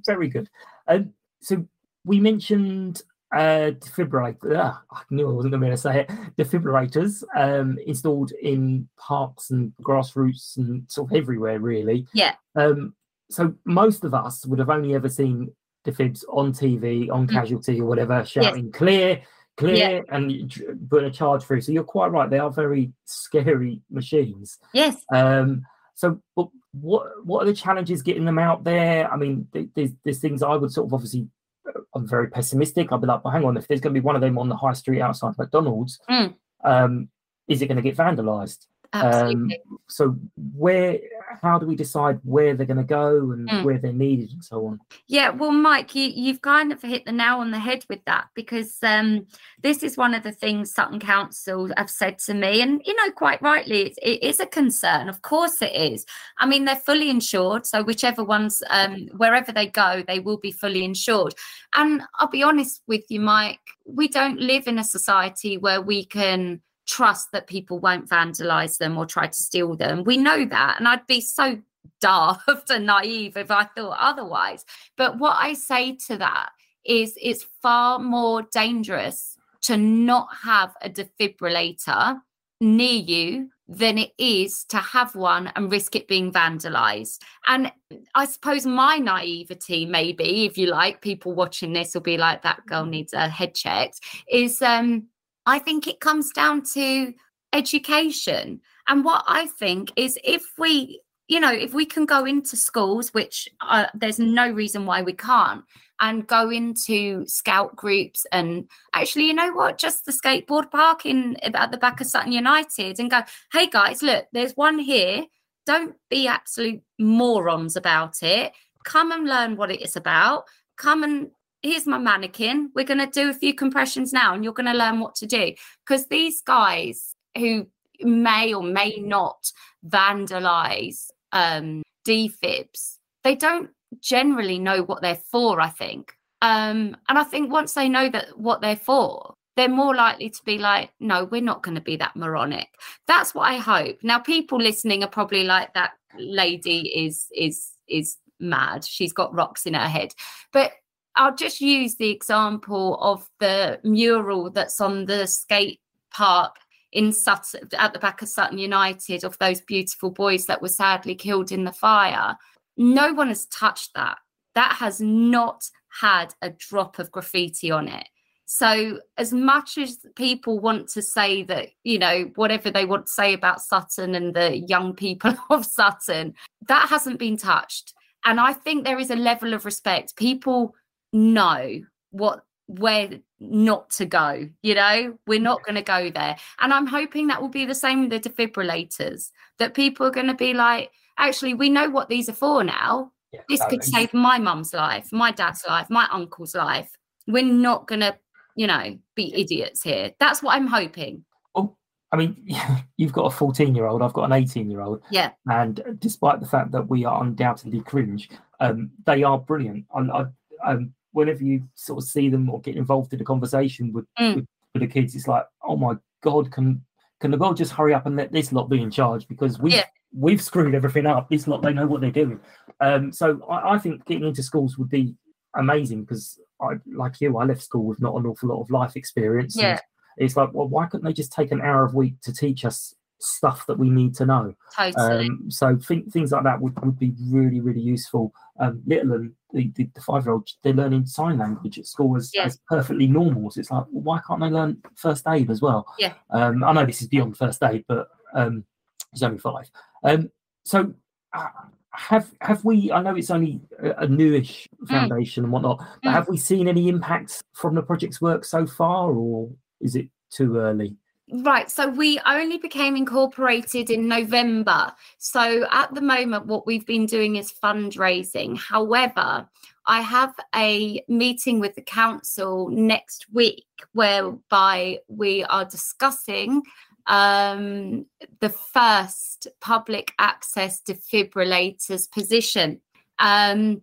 [0.06, 0.49] very good.
[0.88, 1.65] Um, so
[2.06, 3.02] we mentioned
[3.34, 4.58] uh, defibrillator.
[4.58, 6.12] Uh, I knew I wasn't going to say it.
[6.38, 12.06] Defibrillators um, installed in parks and grassroots and sort of everywhere, really.
[12.13, 12.36] Yeah.
[12.56, 12.93] Um,
[13.30, 15.52] so most of us would have only ever seen
[15.86, 17.32] defibs on TV, on mm.
[17.32, 18.76] Casualty or whatever, shouting yes.
[18.76, 19.21] "clear."
[19.58, 20.02] Clear yeah.
[20.10, 21.62] and put a charge through.
[21.62, 24.60] So you're quite right; they are very scary machines.
[24.74, 25.04] Yes.
[25.13, 25.66] Um.
[25.96, 29.12] So, but what what are the challenges getting them out there?
[29.12, 31.28] I mean, there's there's things I would sort of obviously.
[31.68, 32.92] Uh, I'm very pessimistic.
[32.92, 34.50] I'd be like, well, hang on, if there's going to be one of them on
[34.50, 36.34] the high street outside McDonald's, mm.
[36.66, 37.08] um,
[37.48, 38.66] is it going to get vandalized?
[38.94, 39.52] Um,
[39.89, 41.00] so where,
[41.41, 43.63] how do we decide where they're going to go and mm.
[43.63, 44.80] where they're needed and so on?
[45.08, 48.28] Yeah, well, Mike, you, you've kind of hit the nail on the head with that
[48.36, 49.28] because um,
[49.62, 53.12] this is one of the things Sutton Council have said to me, and you know,
[53.12, 55.10] quite rightly, it, it is a concern.
[55.10, 56.06] Of course, it is.
[56.38, 60.52] I mean, they're fully insured, so whichever ones, um, wherever they go, they will be
[60.52, 61.34] fully insured.
[61.76, 66.06] And I'll be honest with you, Mike, we don't live in a society where we
[66.06, 70.04] can trust that people won't vandalize them or try to steal them.
[70.04, 70.76] We know that.
[70.80, 71.60] And I'd be so
[72.02, 74.65] daft and naive if I thought otherwise.
[74.98, 76.50] But what I say to that
[76.86, 82.19] is it's far more dangerous to not have a defibrillator
[82.60, 87.19] near you than it is to have one and risk it being vandalized.
[87.48, 87.72] And
[88.13, 92.65] I suppose my naivety, maybe, if you like, people watching this will be like, that
[92.65, 95.08] girl needs a head checked, is um
[95.45, 97.13] I think it comes down to
[97.53, 98.62] education.
[98.88, 103.13] And what I think is if we, you know, if we can go into schools,
[103.13, 105.63] which uh, there's no reason why we can't,
[106.01, 111.38] and go into scout groups and actually, you know what, just the skateboard park in
[111.38, 113.21] at the back of Sutton United and go,
[113.53, 115.25] hey guys, look, there's one here
[115.65, 118.53] don't be absolute morons about it.
[118.84, 120.45] Come and learn what it is about.
[120.77, 121.32] Come and
[121.63, 122.69] here's my mannequin.
[122.76, 125.26] We're going to do a few compressions now and you're going to learn what to
[125.26, 125.54] do.
[125.86, 127.67] Because these guys who
[128.02, 129.52] may or may not
[129.88, 133.69] vandalize um, defibs, they don't
[134.02, 136.13] generally know what they're for, I think.
[136.41, 140.43] Um, and I think once they know that what they're for, they're more likely to
[140.43, 142.69] be like, no, we're not going to be that moronic.
[143.08, 143.99] That's what I hope.
[144.04, 148.84] Now, people listening are probably like, that lady is is is mad.
[148.84, 150.13] She's got rocks in her head.
[150.52, 150.73] But
[151.15, 155.80] I'll just use the example of the mural that's on the skate
[156.12, 156.56] park
[156.91, 161.15] in Sutton at the back of Sutton United of those beautiful boys that were sadly
[161.15, 162.38] killed in the fire.
[162.78, 164.17] No one has touched that.
[164.56, 165.63] That has not
[166.02, 168.08] had a drop of graffiti on it.
[168.45, 173.12] So, as much as people want to say that, you know, whatever they want to
[173.12, 176.36] say about Sutton and the young people of Sutton,
[176.67, 177.93] that hasn't been touched.
[178.26, 180.15] And I think there is a level of respect.
[180.15, 180.76] People
[181.13, 181.80] know
[182.12, 185.17] what where not to go you know?
[185.28, 186.36] We're not going to go there.
[186.60, 190.28] And i'm hoping that will be the same with the defibrillators that people are going
[190.28, 193.12] to be like actually we know what these are for now.
[193.32, 196.91] Yeah, this could save my mum's life my dad's life my uncle's life.
[197.28, 198.17] We're not going to
[198.56, 200.12] you know be idiots here.
[200.19, 201.26] That's what i'm hoping.
[201.56, 201.76] Oh
[202.12, 202.47] i mean
[202.97, 205.32] you've got a 14 year old i've got an 18 year old yeah.
[205.49, 209.86] And despite the fact that we are undoubtedly cringe um they are brilliant.
[209.93, 210.26] I, I
[210.71, 214.36] um whenever you sort of see them or get involved in a conversation with, mm.
[214.36, 216.84] with, with, the kids, it's like, oh my god, can
[217.19, 219.76] can the world just hurry up and let this lot be in charge because we
[219.76, 219.86] yeah.
[220.13, 221.30] we've screwed everything up.
[221.30, 222.39] This lot they know what they're doing.
[222.82, 225.15] Um, so I, I think getting into schools would be
[225.56, 228.95] amazing because I like you, I left school with not an awful lot of life
[228.95, 229.56] experience.
[229.58, 229.80] Yeah.
[230.17, 232.93] it's like, well, why couldn't they just take an hour a week to teach us
[233.24, 234.54] stuff that we need to know.
[234.76, 235.28] Totally.
[235.28, 238.34] Um, so th- things like that would, would be really, really useful.
[238.60, 242.18] Um, little and the, the, the five year old, they're learning sign language at school
[242.18, 242.44] as, yeah.
[242.44, 243.50] as perfectly normal.
[243.52, 245.86] So it's like, well, why can't they learn first aid as well?
[245.98, 246.14] Yeah.
[246.32, 248.66] Um, I know this is beyond first aid, but um,
[249.12, 249.70] it's only five.
[250.04, 250.30] Um,
[250.66, 250.94] so
[251.34, 251.48] uh,
[251.92, 252.92] have have we?
[252.92, 254.90] I know it's only a, a newish mm.
[254.90, 255.46] foundation mm.
[255.46, 256.14] and whatnot, but mm.
[256.14, 260.58] have we seen any impacts from the project's work so far, or is it too
[260.58, 260.98] early?
[261.36, 261.69] Right.
[261.72, 264.93] So we only became incorporated in November.
[265.17, 268.56] So at the moment, what we've been doing is fundraising.
[268.56, 269.50] However,
[269.88, 276.62] I have a meeting with the council next week whereby we are discussing
[277.08, 278.06] um,
[278.39, 282.80] the first public access defibrillators position.
[283.17, 283.82] Um,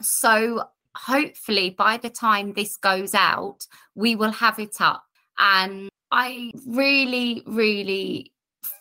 [0.00, 0.64] so
[0.96, 5.04] hopefully by the time this goes out, we will have it up.
[5.38, 8.32] And I really, really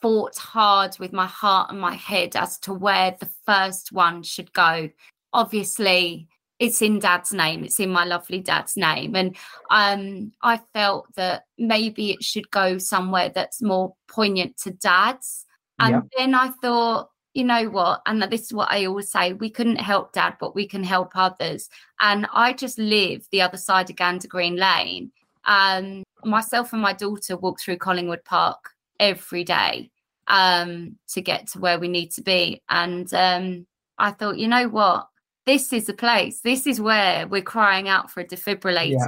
[0.02, 4.54] fought hard with my heart and my head as to where the first one should
[4.54, 4.90] go.
[5.34, 9.18] Obviously, it's in dad's name, it's in my lovely dad's name.
[9.18, 9.36] And
[9.70, 15.46] um, I felt that maybe it should go somewhere that's more poignant to dad's.
[15.78, 16.02] And yeah.
[16.18, 18.02] then I thought, you know what?
[18.06, 21.12] And this is what I always say we couldn't help dad, but we can help
[21.16, 21.68] others.
[22.00, 25.12] And I just live the other side of Gander Green Lane.
[25.46, 29.92] Um, myself and my daughter walk through Collingwood Park every day
[30.28, 32.62] um, to get to where we need to be.
[32.70, 35.08] And um, I thought, you know what?
[35.46, 36.42] This is the place.
[36.42, 38.98] This is where we're crying out for a defibrillator.
[38.98, 39.08] Yeah.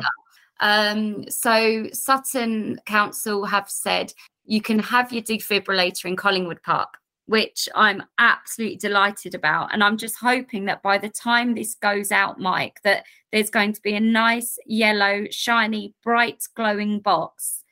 [0.60, 4.14] Um, so Sutton Council have said
[4.46, 6.98] you can have your defibrillator in Collingwood Park
[7.28, 9.74] which I'm absolutely delighted about.
[9.74, 13.74] And I'm just hoping that by the time this goes out, Mike, that there's going
[13.74, 17.64] to be a nice yellow, shiny, bright, glowing box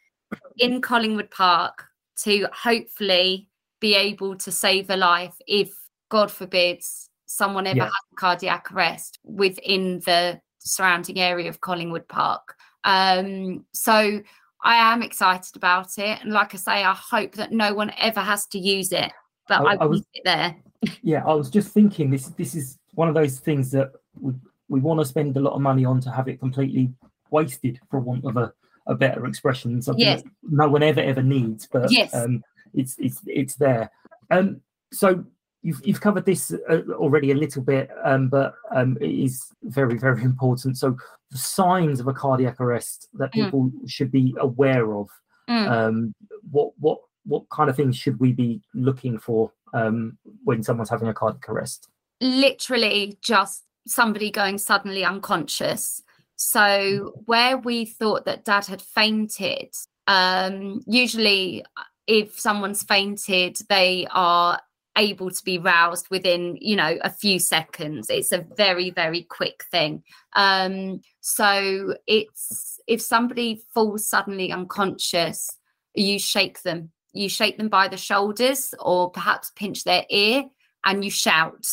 [0.58, 1.86] in Collingwood Park
[2.24, 5.74] to hopefully be able to save a life if,
[6.10, 7.84] God forbids, someone ever yeah.
[7.86, 12.56] has a cardiac arrest within the surrounding area of Collingwood Park.
[12.84, 14.22] Um, so
[14.64, 16.20] I am excited about it.
[16.22, 19.12] And like I say, I hope that no one ever has to use it
[19.48, 20.56] but I, I, I was there.
[21.02, 22.28] yeah, I was just thinking this.
[22.30, 24.34] This is one of those things that we
[24.68, 26.92] we want to spend a lot of money on to have it completely
[27.30, 28.54] wasted, for want of a,
[28.88, 29.82] a better expression.
[29.82, 30.24] Something yes.
[30.24, 32.14] that no one ever ever needs, but yes.
[32.14, 33.92] um, it's it's it's there.
[34.32, 35.24] Um, so
[35.62, 39.98] you've you've covered this uh, already a little bit, um, but um, it is very
[39.98, 40.78] very important.
[40.78, 40.98] So
[41.32, 43.46] the signs of a cardiac arrest that mm.
[43.46, 43.90] people mm.
[43.90, 45.10] should be aware of.
[45.50, 45.70] Mm.
[45.70, 46.16] Um,
[46.52, 51.08] what what what kind of things should we be looking for um, when someone's having
[51.08, 51.90] a cardiac arrest?
[52.22, 56.02] Literally, just somebody going suddenly unconscious.
[56.38, 59.74] So, where we thought that dad had fainted,
[60.08, 61.66] um, usually
[62.08, 64.60] if someone's fainted, they are
[64.98, 69.66] able to be roused within you know a few seconds it's a very very quick
[69.70, 70.02] thing
[70.38, 75.50] um so it's if somebody falls suddenly unconscious
[75.96, 80.44] you shake them you shake them by the shoulders or perhaps pinch their ear
[80.86, 81.66] and you shout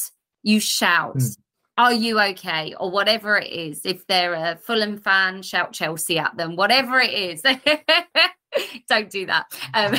[0.43, 1.36] you shout mm.
[1.78, 6.36] are you okay or whatever it is if they're a fulham fan shout chelsea at
[6.36, 7.43] them whatever it is
[8.88, 9.95] don't do that um,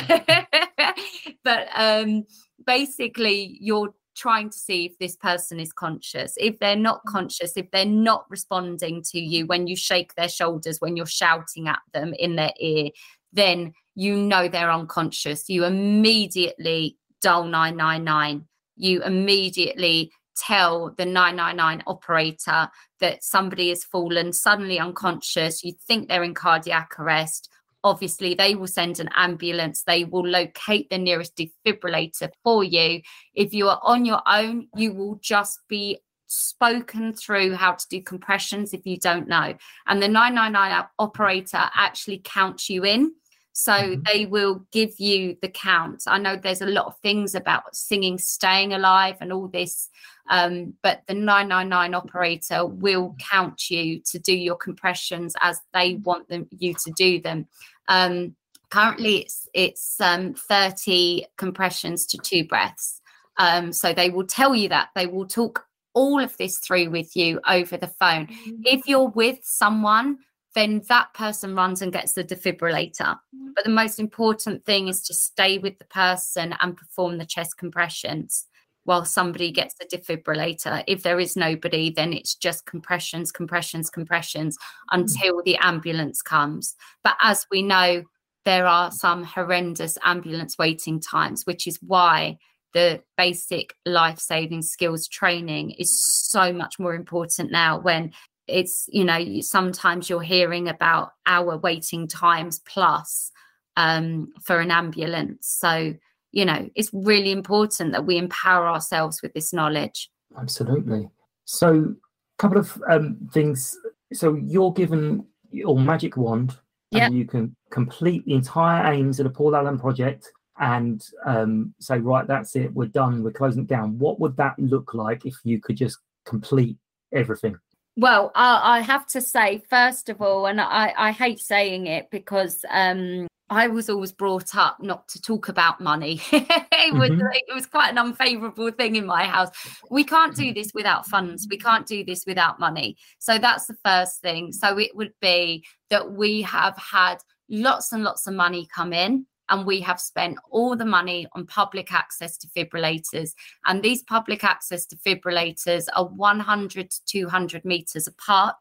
[1.44, 2.24] but um
[2.66, 6.34] basically you're trying to see if this person is conscious.
[6.38, 7.10] If they're not mm.
[7.10, 11.68] conscious, if they're not responding to you when you shake their shoulders, when you're shouting
[11.68, 12.90] at them in their ear,
[13.32, 15.48] then you know they're unconscious.
[15.48, 18.46] You immediately dial 999.
[18.76, 22.68] You immediately tell the 999 operator
[23.00, 25.62] that somebody has fallen suddenly unconscious.
[25.62, 27.48] You think they're in cardiac arrest
[27.84, 33.00] obviously they will send an ambulance they will locate the nearest defibrillator for you
[33.34, 38.02] if you are on your own you will just be spoken through how to do
[38.02, 39.54] compressions if you don't know
[39.86, 43.12] and the 999 operator actually counts you in
[43.54, 44.02] so mm-hmm.
[44.04, 48.18] they will give you the count i know there's a lot of things about singing
[48.18, 49.88] staying alive and all this
[50.30, 56.28] um, but the 999 operator will count you to do your compressions as they want
[56.28, 57.46] them you to do them
[57.88, 58.34] um,
[58.74, 63.00] currently, it's it's um, 30 compressions to two breaths.
[63.36, 67.14] Um, so they will tell you that they will talk all of this through with
[67.14, 68.26] you over the phone.
[68.26, 68.62] Mm-hmm.
[68.64, 70.18] If you're with someone,
[70.54, 72.98] then that person runs and gets the defibrillator.
[73.00, 73.48] Mm-hmm.
[73.54, 77.58] But the most important thing is to stay with the person and perform the chest
[77.58, 78.46] compressions
[78.84, 80.84] while somebody gets the defibrillator.
[80.86, 84.56] If there is nobody, then it's just compressions, compressions, compressions
[84.90, 85.00] hmm.
[85.00, 86.74] until the ambulance comes.
[87.02, 88.04] But as we know,
[88.44, 92.38] there are some horrendous ambulance waiting times, which is why
[92.74, 95.98] the basic life saving skills training is
[96.30, 98.12] so much more important now when
[98.46, 103.30] it's you know sometimes you're hearing about hour waiting times plus
[103.76, 105.48] um, for an ambulance.
[105.48, 105.94] So
[106.32, 110.10] you know it's really important that we empower ourselves with this knowledge.
[110.38, 111.08] Absolutely.
[111.44, 113.76] So a couple of um, things.
[114.12, 116.58] So you're given your magic wand
[116.90, 117.04] yep.
[117.04, 121.98] and you can complete the entire aims of the paul alan project and um, say
[121.98, 123.98] right that's it we're done we're closing down.
[123.98, 126.76] What would that look like if you could just complete
[127.12, 127.56] everything
[127.96, 132.10] well I, I have to say first of all and i, I hate saying it
[132.10, 136.14] because um, I was always brought up not to talk about money.
[136.32, 137.20] it mm-hmm.
[137.32, 139.50] it was quite an unfavorable thing in my house.
[139.90, 141.46] We can't do this without funds.
[141.48, 142.96] We can't do this without money.
[143.18, 144.50] So that's the first thing.
[144.52, 147.18] So it would be that we have had
[147.50, 151.46] lots and lots of money come in and we have spent all the money on
[151.46, 153.34] public access defibrillators
[153.66, 158.56] and these public access defibrillators are 100 to 200 meters apart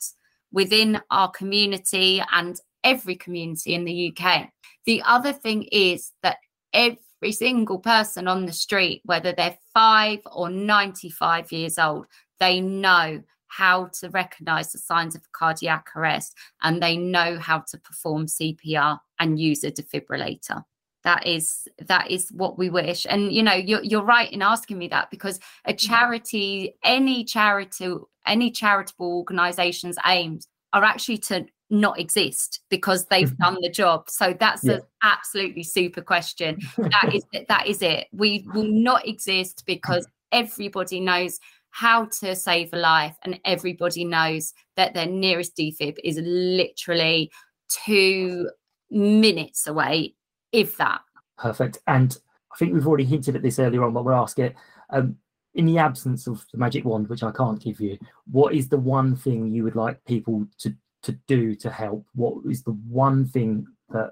[0.52, 4.50] within our community and every community in the UK.
[4.86, 6.38] The other thing is that
[6.74, 12.06] every single person on the street, whether they're five or 95 years old,
[12.40, 17.80] they know how to recognize the signs of cardiac arrest and they know how to
[17.80, 20.64] perform CPR and use a defibrillator
[21.04, 23.06] that is that is what we wish.
[23.10, 27.94] And you know you're, you're right in asking me that because a charity any charity
[28.26, 33.44] any charitable organization's aims are actually to not exist because they've mm-hmm.
[33.44, 34.10] done the job.
[34.10, 34.74] So that's yeah.
[34.74, 36.60] an absolutely super question.
[36.78, 38.08] That is that is it.
[38.12, 41.40] We will not exist because everybody knows
[41.72, 47.32] how to save a life and everybody knows that their nearest defib is literally
[47.68, 48.48] two
[48.92, 50.14] minutes away
[50.54, 51.02] if that
[51.38, 52.18] perfect and
[52.54, 54.56] i think we've already hinted at this earlier on but we'll ask it
[54.92, 55.18] um,
[55.56, 57.98] in the absence of the magic wand which i can't give you
[58.32, 60.74] what is the one thing you would like people to
[61.04, 62.06] to do to help?
[62.16, 64.12] What is the one thing that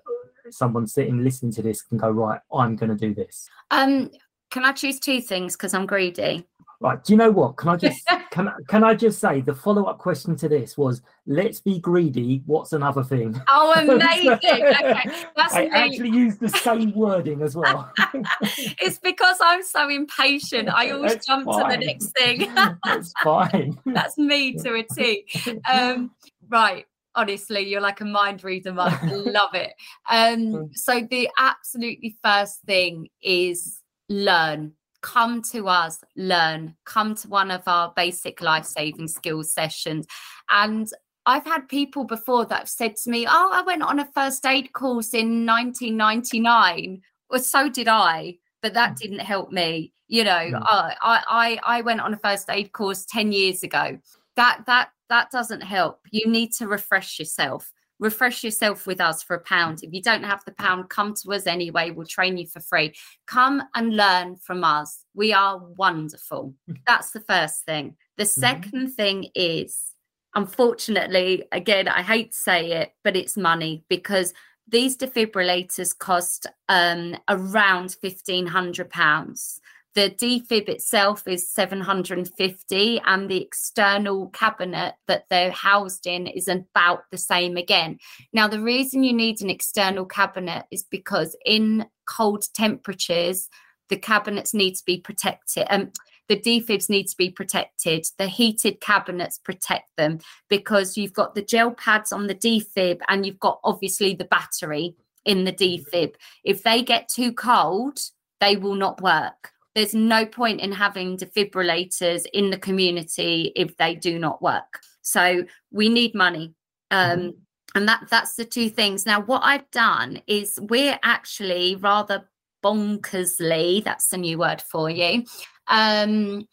[0.49, 2.39] someone sitting listening to this can go right?
[2.53, 3.49] I'm going to do this.
[3.71, 4.11] Um,
[4.51, 6.45] can I choose two things because I'm greedy?
[6.81, 7.03] Right.
[7.03, 7.57] Do you know what?
[7.57, 11.03] Can I just can can I just say the follow up question to this was
[11.27, 12.41] let's be greedy.
[12.47, 13.39] What's another thing?
[13.47, 14.31] Oh, amazing!
[14.31, 17.91] okay, that's I actually used the same wording as well.
[18.81, 20.69] it's because I'm so impatient.
[20.69, 21.69] I always That's jump fine.
[21.69, 22.51] to the next thing.
[22.83, 23.77] That's fine.
[23.85, 25.25] that's me to a T.
[25.71, 26.11] Um,
[26.49, 28.97] right honestly you're like a mind reader Mike.
[29.03, 29.73] love it
[30.09, 30.63] um hmm.
[30.73, 34.71] so the absolutely first thing is learn
[35.01, 40.05] come to us learn come to one of our basic life saving skills sessions
[40.49, 40.89] and
[41.25, 44.45] I've had people before that have said to me, Oh, I went on a first
[44.45, 47.01] aid course in 1999.
[47.29, 48.37] Well, so did I.
[48.61, 49.93] but that didn't help me.
[50.07, 50.61] You know, mm.
[50.61, 53.97] I, I I went on a first aid course ten years ago.
[54.35, 55.99] That that that doesn't help.
[56.11, 57.71] You need to refresh yourself.
[58.01, 59.83] Refresh yourself with us for a pound.
[59.83, 61.91] If you don't have the pound, come to us anyway.
[61.91, 62.93] We'll train you for free.
[63.27, 65.05] Come and learn from us.
[65.13, 66.55] We are wonderful.
[66.87, 67.95] That's the first thing.
[68.17, 68.85] The 2nd mm-hmm.
[68.87, 69.93] thing is,
[70.35, 74.33] unfortunately, again, I hate to say it, but it's money because
[74.67, 79.59] these defibrillators cost um, around £1,500.
[79.93, 87.03] The defib itself is 750 and the external cabinet that they're housed in is about
[87.11, 87.99] the same again.
[88.31, 93.49] Now, the reason you need an external cabinet is because in cold temperatures,
[93.89, 95.67] the cabinets need to be protected.
[95.69, 95.91] Um,
[96.29, 98.05] the defibs need to be protected.
[98.17, 100.19] The heated cabinets protect them
[100.49, 104.95] because you've got the gel pads on the defib and you've got obviously the battery
[105.25, 106.13] in the defib.
[106.45, 107.99] If they get too cold,
[108.39, 109.51] they will not work.
[109.75, 114.79] There's no point in having defibrillators in the community if they do not work.
[115.01, 116.53] So we need money.
[116.89, 117.29] Um, mm-hmm.
[117.73, 119.05] And that that's the two things.
[119.05, 122.29] Now, what I've done is we're actually rather
[122.63, 125.23] bonkersly, that's a new word for you,
[125.67, 126.47] um,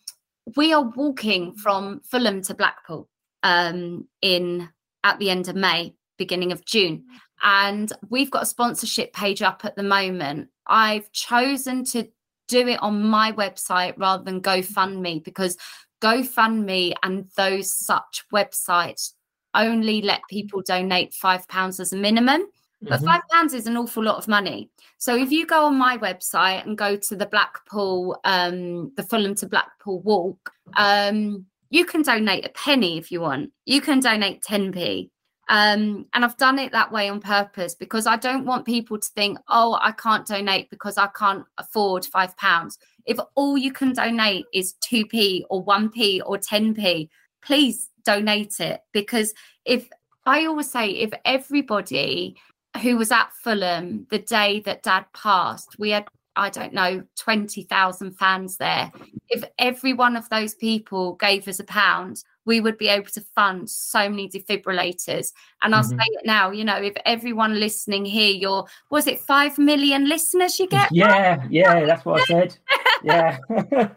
[0.56, 3.08] we are walking from Fulham to Blackpool
[3.42, 4.68] um, in
[5.04, 7.04] at the end of May, beginning of June.
[7.42, 10.48] And we've got a sponsorship page up at the moment.
[10.66, 12.08] I've chosen to
[12.48, 15.56] do it on my website rather than GoFundMe because
[16.00, 19.12] GoFundMe and those such websites
[19.54, 22.46] only let people donate five pounds as a minimum.
[22.80, 23.06] But mm-hmm.
[23.06, 24.70] five pounds is an awful lot of money.
[24.98, 29.34] So if you go on my website and go to the Blackpool, um, the Fulham
[29.36, 33.50] to Blackpool walk, um, you can donate a penny if you want.
[33.66, 35.10] You can donate 10p.
[35.48, 39.08] Um, and I've done it that way on purpose because I don't want people to
[39.14, 42.78] think, oh, I can't donate because I can't afford five pounds.
[43.06, 47.08] If all you can donate is 2p or 1p or 10p,
[47.42, 49.32] please donate it because
[49.64, 49.88] if
[50.26, 52.36] I always say, if everybody
[52.82, 55.78] who was at Fulham the day that dad passed.
[55.78, 58.92] We had, I don't know, 20,000 fans there.
[59.28, 63.20] If every one of those people gave us a pound, we would be able to
[63.34, 65.32] fund so many defibrillators.
[65.60, 65.98] And I'll mm-hmm.
[65.98, 70.58] say it now, you know, if everyone listening here, you're, was it 5 million listeners
[70.58, 70.88] you get?
[70.90, 72.56] Yeah, yeah, that's what I said.
[73.04, 73.36] Yeah.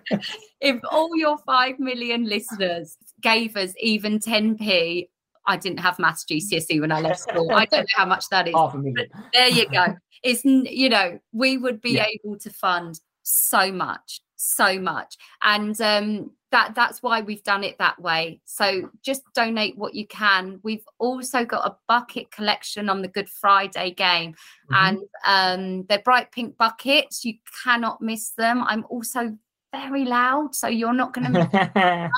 [0.61, 5.07] if all your 5 million listeners gave us even 10p,
[5.47, 7.51] I didn't have maths GCSE when I left school.
[7.51, 8.53] I don't know how much that is.
[8.53, 9.95] But there you go.
[10.23, 12.05] It's you know we would be yeah.
[12.05, 17.77] able to fund so much, so much, and um, that that's why we've done it
[17.79, 18.41] that way.
[18.45, 20.59] So just donate what you can.
[20.63, 24.33] We've also got a bucket collection on the Good Friday game,
[24.71, 24.75] mm-hmm.
[24.75, 27.23] and um, they're bright pink buckets.
[27.25, 28.63] You cannot miss them.
[28.63, 29.37] I'm also
[29.71, 32.09] very loud, so you're not going to.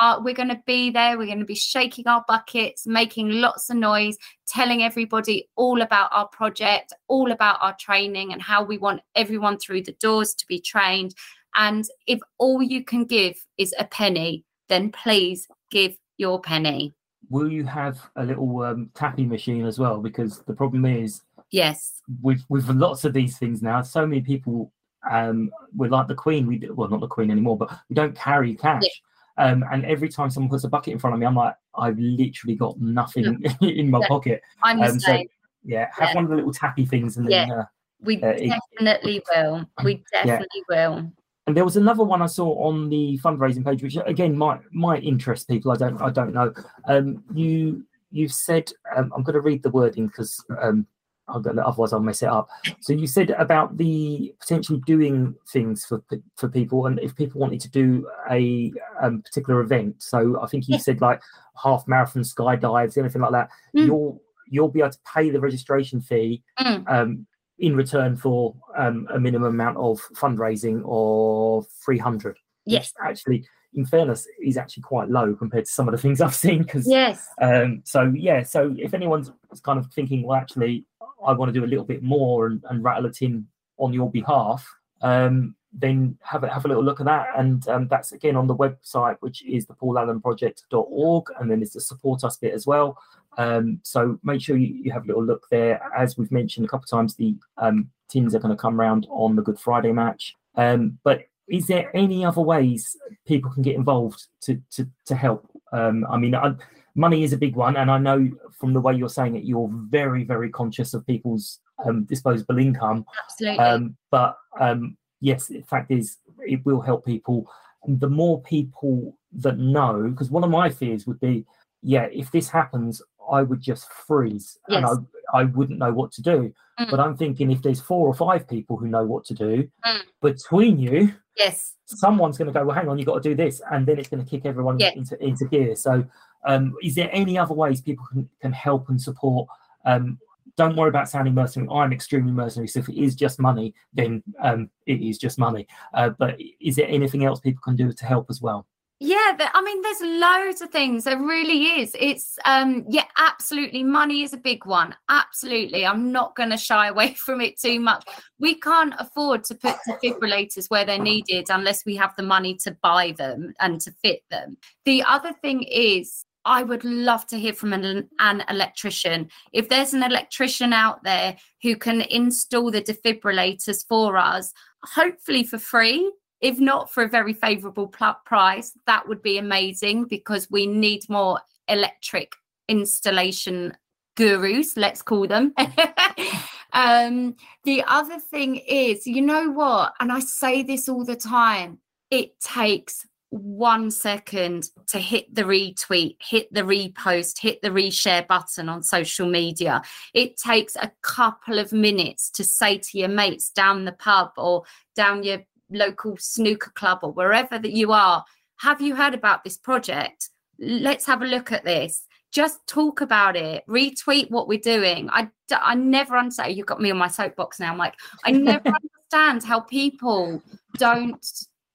[0.00, 1.16] uh, we're going to be there.
[1.16, 4.16] We're going to be shaking our buckets, making lots of noise,
[4.48, 9.58] telling everybody all about our project, all about our training, and how we want everyone
[9.58, 11.14] through the doors to be trained.
[11.54, 16.92] And if all you can give is a penny, then please give your penny.
[17.28, 19.98] Will you have a little um, tapping machine as well?
[19.98, 24.72] Because the problem is, yes, with with lots of these things now, so many people
[25.08, 26.46] um, we're like the Queen.
[26.46, 28.82] We well, not the Queen anymore, but we don't carry cash.
[28.82, 29.44] Yeah.
[29.44, 31.98] Um, and every time someone puts a bucket in front of me, I'm like, I've
[31.98, 34.08] literally got nothing in my yeah.
[34.08, 34.42] pocket.
[34.62, 35.22] I'm um, so,
[35.64, 36.14] yeah, have yeah.
[36.14, 37.54] one of the little tappy things, and then yeah.
[37.54, 37.64] Uh,
[38.02, 39.64] we uh, definitely it, will.
[39.84, 41.12] We definitely will.
[41.50, 45.02] And there was another one I saw on the fundraising page, which again might might
[45.02, 45.72] interest people.
[45.72, 46.54] I don't I don't know.
[46.84, 50.86] Um, you you've said um, I'm going to read the wording because um,
[51.26, 52.48] otherwise I'll mess it up.
[52.78, 56.04] So you said about the potentially doing things for
[56.36, 58.72] for people, and if people wanted to do a
[59.02, 60.00] um, particular event.
[60.00, 61.20] So I think you said like
[61.60, 63.48] half marathon skydives, anything like that.
[63.76, 63.86] Mm.
[63.86, 66.84] You'll you'll be able to pay the registration fee mm.
[66.88, 67.26] um,
[67.60, 72.36] in return for um, a minimum amount of fundraising of three hundred.
[72.66, 73.46] Yes, actually.
[73.74, 76.62] In fairness, is actually quite low compared to some of the things I've seen.
[76.62, 79.30] Because yes, um, so yeah, so if anyone's
[79.62, 80.86] kind of thinking, well, actually,
[81.24, 83.46] I want to do a little bit more and, and rattle it in
[83.76, 84.66] on your behalf,
[85.02, 87.28] um, then have a, have a little look at that.
[87.36, 91.26] And um, that's again on the website, which is the paulalanproject.org.
[91.38, 92.98] And then there's the support us bit as well.
[93.38, 95.80] Um, so make sure you, you, have a little look there.
[95.96, 99.06] As we've mentioned a couple of times, the um, tins are going to come around
[99.08, 100.34] on the Good Friday match.
[100.56, 105.48] Um, but is there any other ways people can get involved to to, to help?
[105.72, 106.54] Um, I mean, I,
[106.94, 108.28] money is a big one, and I know
[108.58, 113.06] from the way you're saying it, you're very, very conscious of people's um, disposable income.
[113.24, 113.58] Absolutely.
[113.58, 117.50] Um, but um, yes, the fact is, it will help people.
[117.84, 121.46] And the more people that know, because one of my fears would be,
[121.82, 123.00] yeah, if this happens,
[123.30, 124.92] I would just freeze and I,
[125.32, 126.52] I wouldn't know what to do.
[126.78, 126.90] Mm.
[126.90, 130.00] But I'm thinking if there's four or five people who know what to do Mm.
[130.20, 131.74] between you, Yes.
[131.86, 133.62] someone's going to go, well, hang on, you've got to do this.
[133.70, 134.90] And then it's going to kick everyone Yeah.
[134.94, 135.74] into, into gear.
[135.76, 136.04] So,
[136.46, 139.48] um, is there any other ways people can, can help and support?
[139.84, 140.18] Um,
[140.56, 141.70] don't worry about sounding mercenary.
[141.72, 142.68] I'm extremely mercenary.
[142.68, 145.66] So if it is just money, then um, it is just money.
[145.94, 148.66] Uh, but is there anything else people can do to help as well?
[149.02, 151.04] Yeah, I mean, there's loads of things.
[151.04, 151.96] There really is.
[151.98, 153.82] It's um, yeah, absolutely.
[153.82, 154.94] Money is a big one.
[155.08, 155.86] Absolutely.
[155.86, 158.04] I'm not going to shy away from it too much.
[158.38, 162.76] We can't afford to put defibrillators where they're needed unless we have the money to
[162.82, 164.58] buy them and to fit them.
[164.84, 166.24] The other thing is.
[166.46, 169.28] I would love to hear from an, an electrician.
[169.52, 175.58] If there's an electrician out there who can install the defibrillators for us, hopefully for
[175.58, 176.10] free,
[176.40, 181.40] if not for a very favorable price, that would be amazing because we need more
[181.68, 182.32] electric
[182.68, 183.76] installation
[184.16, 185.54] gurus, let's call them.
[186.72, 187.34] um,
[187.64, 189.94] the other thing is, you know what?
[190.00, 191.78] And I say this all the time
[192.10, 198.68] it takes one second to hit the retweet, hit the repost, hit the reshare button
[198.68, 199.82] on social media.
[200.12, 204.64] It takes a couple of minutes to say to your mates down the pub or
[204.96, 205.38] down your
[205.70, 208.24] local snooker club or wherever that you are
[208.60, 210.28] have you heard about this project?
[210.58, 212.04] Let's have a look at this.
[212.30, 213.64] Just talk about it.
[213.66, 215.08] Retweet what we're doing.
[215.10, 217.94] I i never understand You've got me on my soapbox now i'm like
[218.24, 218.68] i never
[219.12, 220.40] understand how people
[220.78, 221.26] don't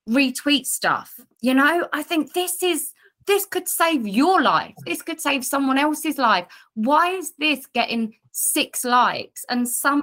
[0.08, 1.88] retweet stuff you know?
[1.94, 2.94] I think this is
[3.28, 4.76] this could save your life.
[4.86, 6.46] This could save someone else's life.
[6.76, 10.02] Why is this getting six likes and some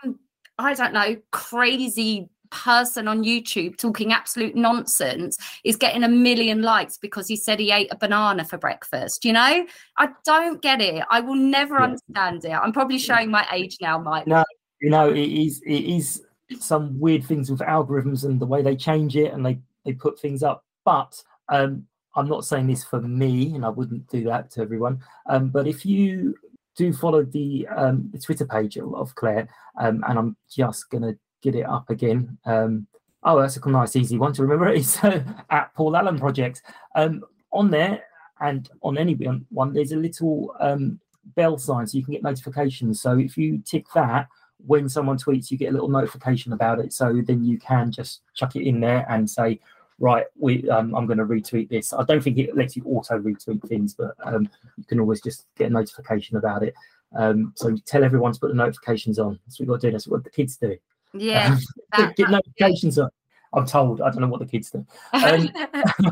[0.59, 6.99] i don't know crazy person on YouTube talking absolute nonsense is getting a million likes
[6.99, 9.25] because he said he ate a banana for breakfast.
[9.25, 11.03] You know, I don't get it.
[11.11, 11.85] I will never Yeah.
[11.85, 12.53] understand it.
[12.53, 14.27] I'm probably showing my age now, Mike.
[14.27, 14.45] No,
[14.81, 16.23] you know, it is it is
[16.61, 20.21] some weird things with algorithms and the way they change it and they they put
[20.21, 20.65] things up.
[20.85, 25.01] But um, I'm not saying this for me, and I wouldn't do that to everyone.
[25.29, 26.37] Um, but if you
[26.77, 29.49] do follow the um, the Twitter page of- of Clare,
[29.79, 32.39] um, and I'm just gonna get it up again.
[32.45, 32.87] Um,
[33.25, 34.69] oh, that's a nice, easy one to remember.
[34.73, 36.63] It's uh, at Paul Alan Project.
[36.95, 38.03] Um, on there
[38.41, 39.15] and on any
[39.51, 40.99] one, there's a little um,
[41.37, 43.01] bell sign so you can get notifications.
[43.01, 44.29] So if you tick that,
[44.67, 46.93] when someone tweets, you get a little notification about it.
[46.93, 49.61] So then you can just chuck it in there and say,
[49.99, 51.93] right, we, um, I'm going to retweet this.
[51.93, 55.47] I don't think it lets you auto retweet things, but um, you can always just
[55.57, 56.75] get a notification about it.
[57.15, 59.39] Um, so tell everyone to put the notifications on.
[59.47, 59.93] That's what we've got to do.
[59.93, 60.77] That's what the kids do.
[61.15, 61.57] Yeah,
[61.93, 63.11] Um, get notifications on.
[63.53, 64.01] I'm told.
[64.01, 64.87] I don't know what the kids do.
[65.13, 65.51] Um,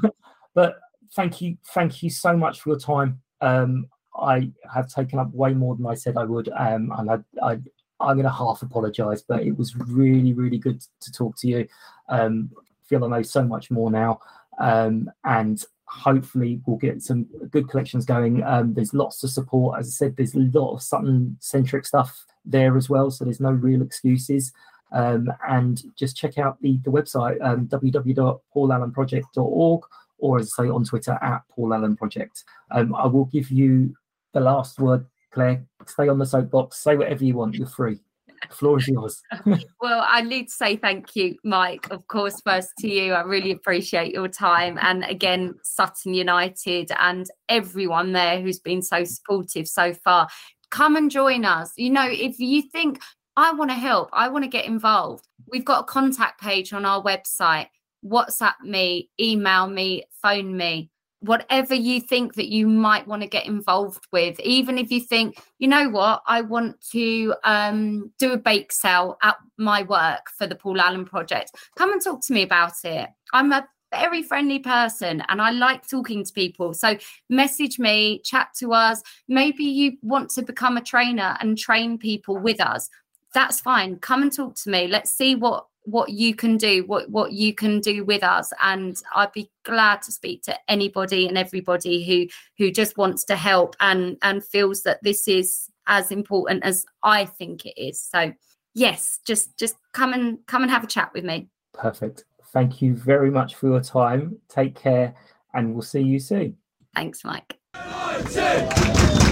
[0.55, 0.79] but
[1.15, 3.21] thank you, thank you so much for your time.
[3.41, 7.19] Um, I have taken up way more than I said I would, um, and I,
[7.43, 7.53] I,
[8.01, 11.69] I'm going to half apologise, but it was really, really good to talk to you.
[12.09, 12.51] Um,
[12.85, 14.21] feel I know so much more now,
[14.59, 18.43] um, and hopefully we'll get some good collections going.
[18.45, 20.17] Um, there's lots of support, as I said.
[20.17, 24.53] There's a lot of Sutton centric stuff there as well, so there's no real excuses.
[24.93, 29.85] Um, and just check out the, the website um, www.paulalanproject.org
[30.21, 32.45] or as I say on Twitter at Paul Alan Project.
[32.71, 33.95] Um, I will give you
[34.33, 35.65] the last word, Clare.
[35.87, 37.57] Stay on the soapbox, say whatever you want.
[37.57, 38.01] You're free.
[38.49, 39.23] The floor is yours.
[39.81, 43.13] Well, I need to say thank you, Mike, of course, first to you.
[43.13, 44.79] I really appreciate your time.
[44.81, 50.29] And again, Sutton United and everyone there who's been so supportive so far.
[50.71, 51.73] Come and join us.
[51.77, 53.01] You know, if you think,
[53.37, 56.85] I want to help, I want to get involved, we've got a contact page on
[56.85, 57.69] our website.
[58.05, 60.91] WhatsApp me, email me, phone me.
[61.21, 65.37] Whatever you think that you might want to get involved with even if you think
[65.59, 66.23] you know what?
[66.27, 71.05] I want to um, do a bake sale at my work for the paul alan
[71.05, 71.51] project.
[71.77, 73.11] Come and talk to me about it.
[73.35, 76.73] I'm a very friendly person and i like talking to people.
[76.73, 76.97] So
[77.29, 79.03] message me chat to us.
[79.29, 82.89] Maybe you want to become a trainer and train people with us
[83.35, 87.09] that's fine come and talk to me let's see what what you can do what
[87.11, 91.39] what you can do with us and i'd be glad to speak to anybody and
[91.39, 92.27] everybody who
[92.59, 97.25] who just wants to help and and feels that this is as important as i
[97.25, 98.33] think it is so
[98.75, 102.25] yes just just come and come and have a chat with me Perfect.
[102.53, 104.37] Thank you very much for your time.
[104.49, 105.15] Take care,
[105.55, 106.57] and we'll see you soon.
[106.95, 108.69] thanks mike United!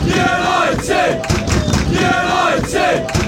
[0.07, 1.24] United!
[1.90, 3.28] United!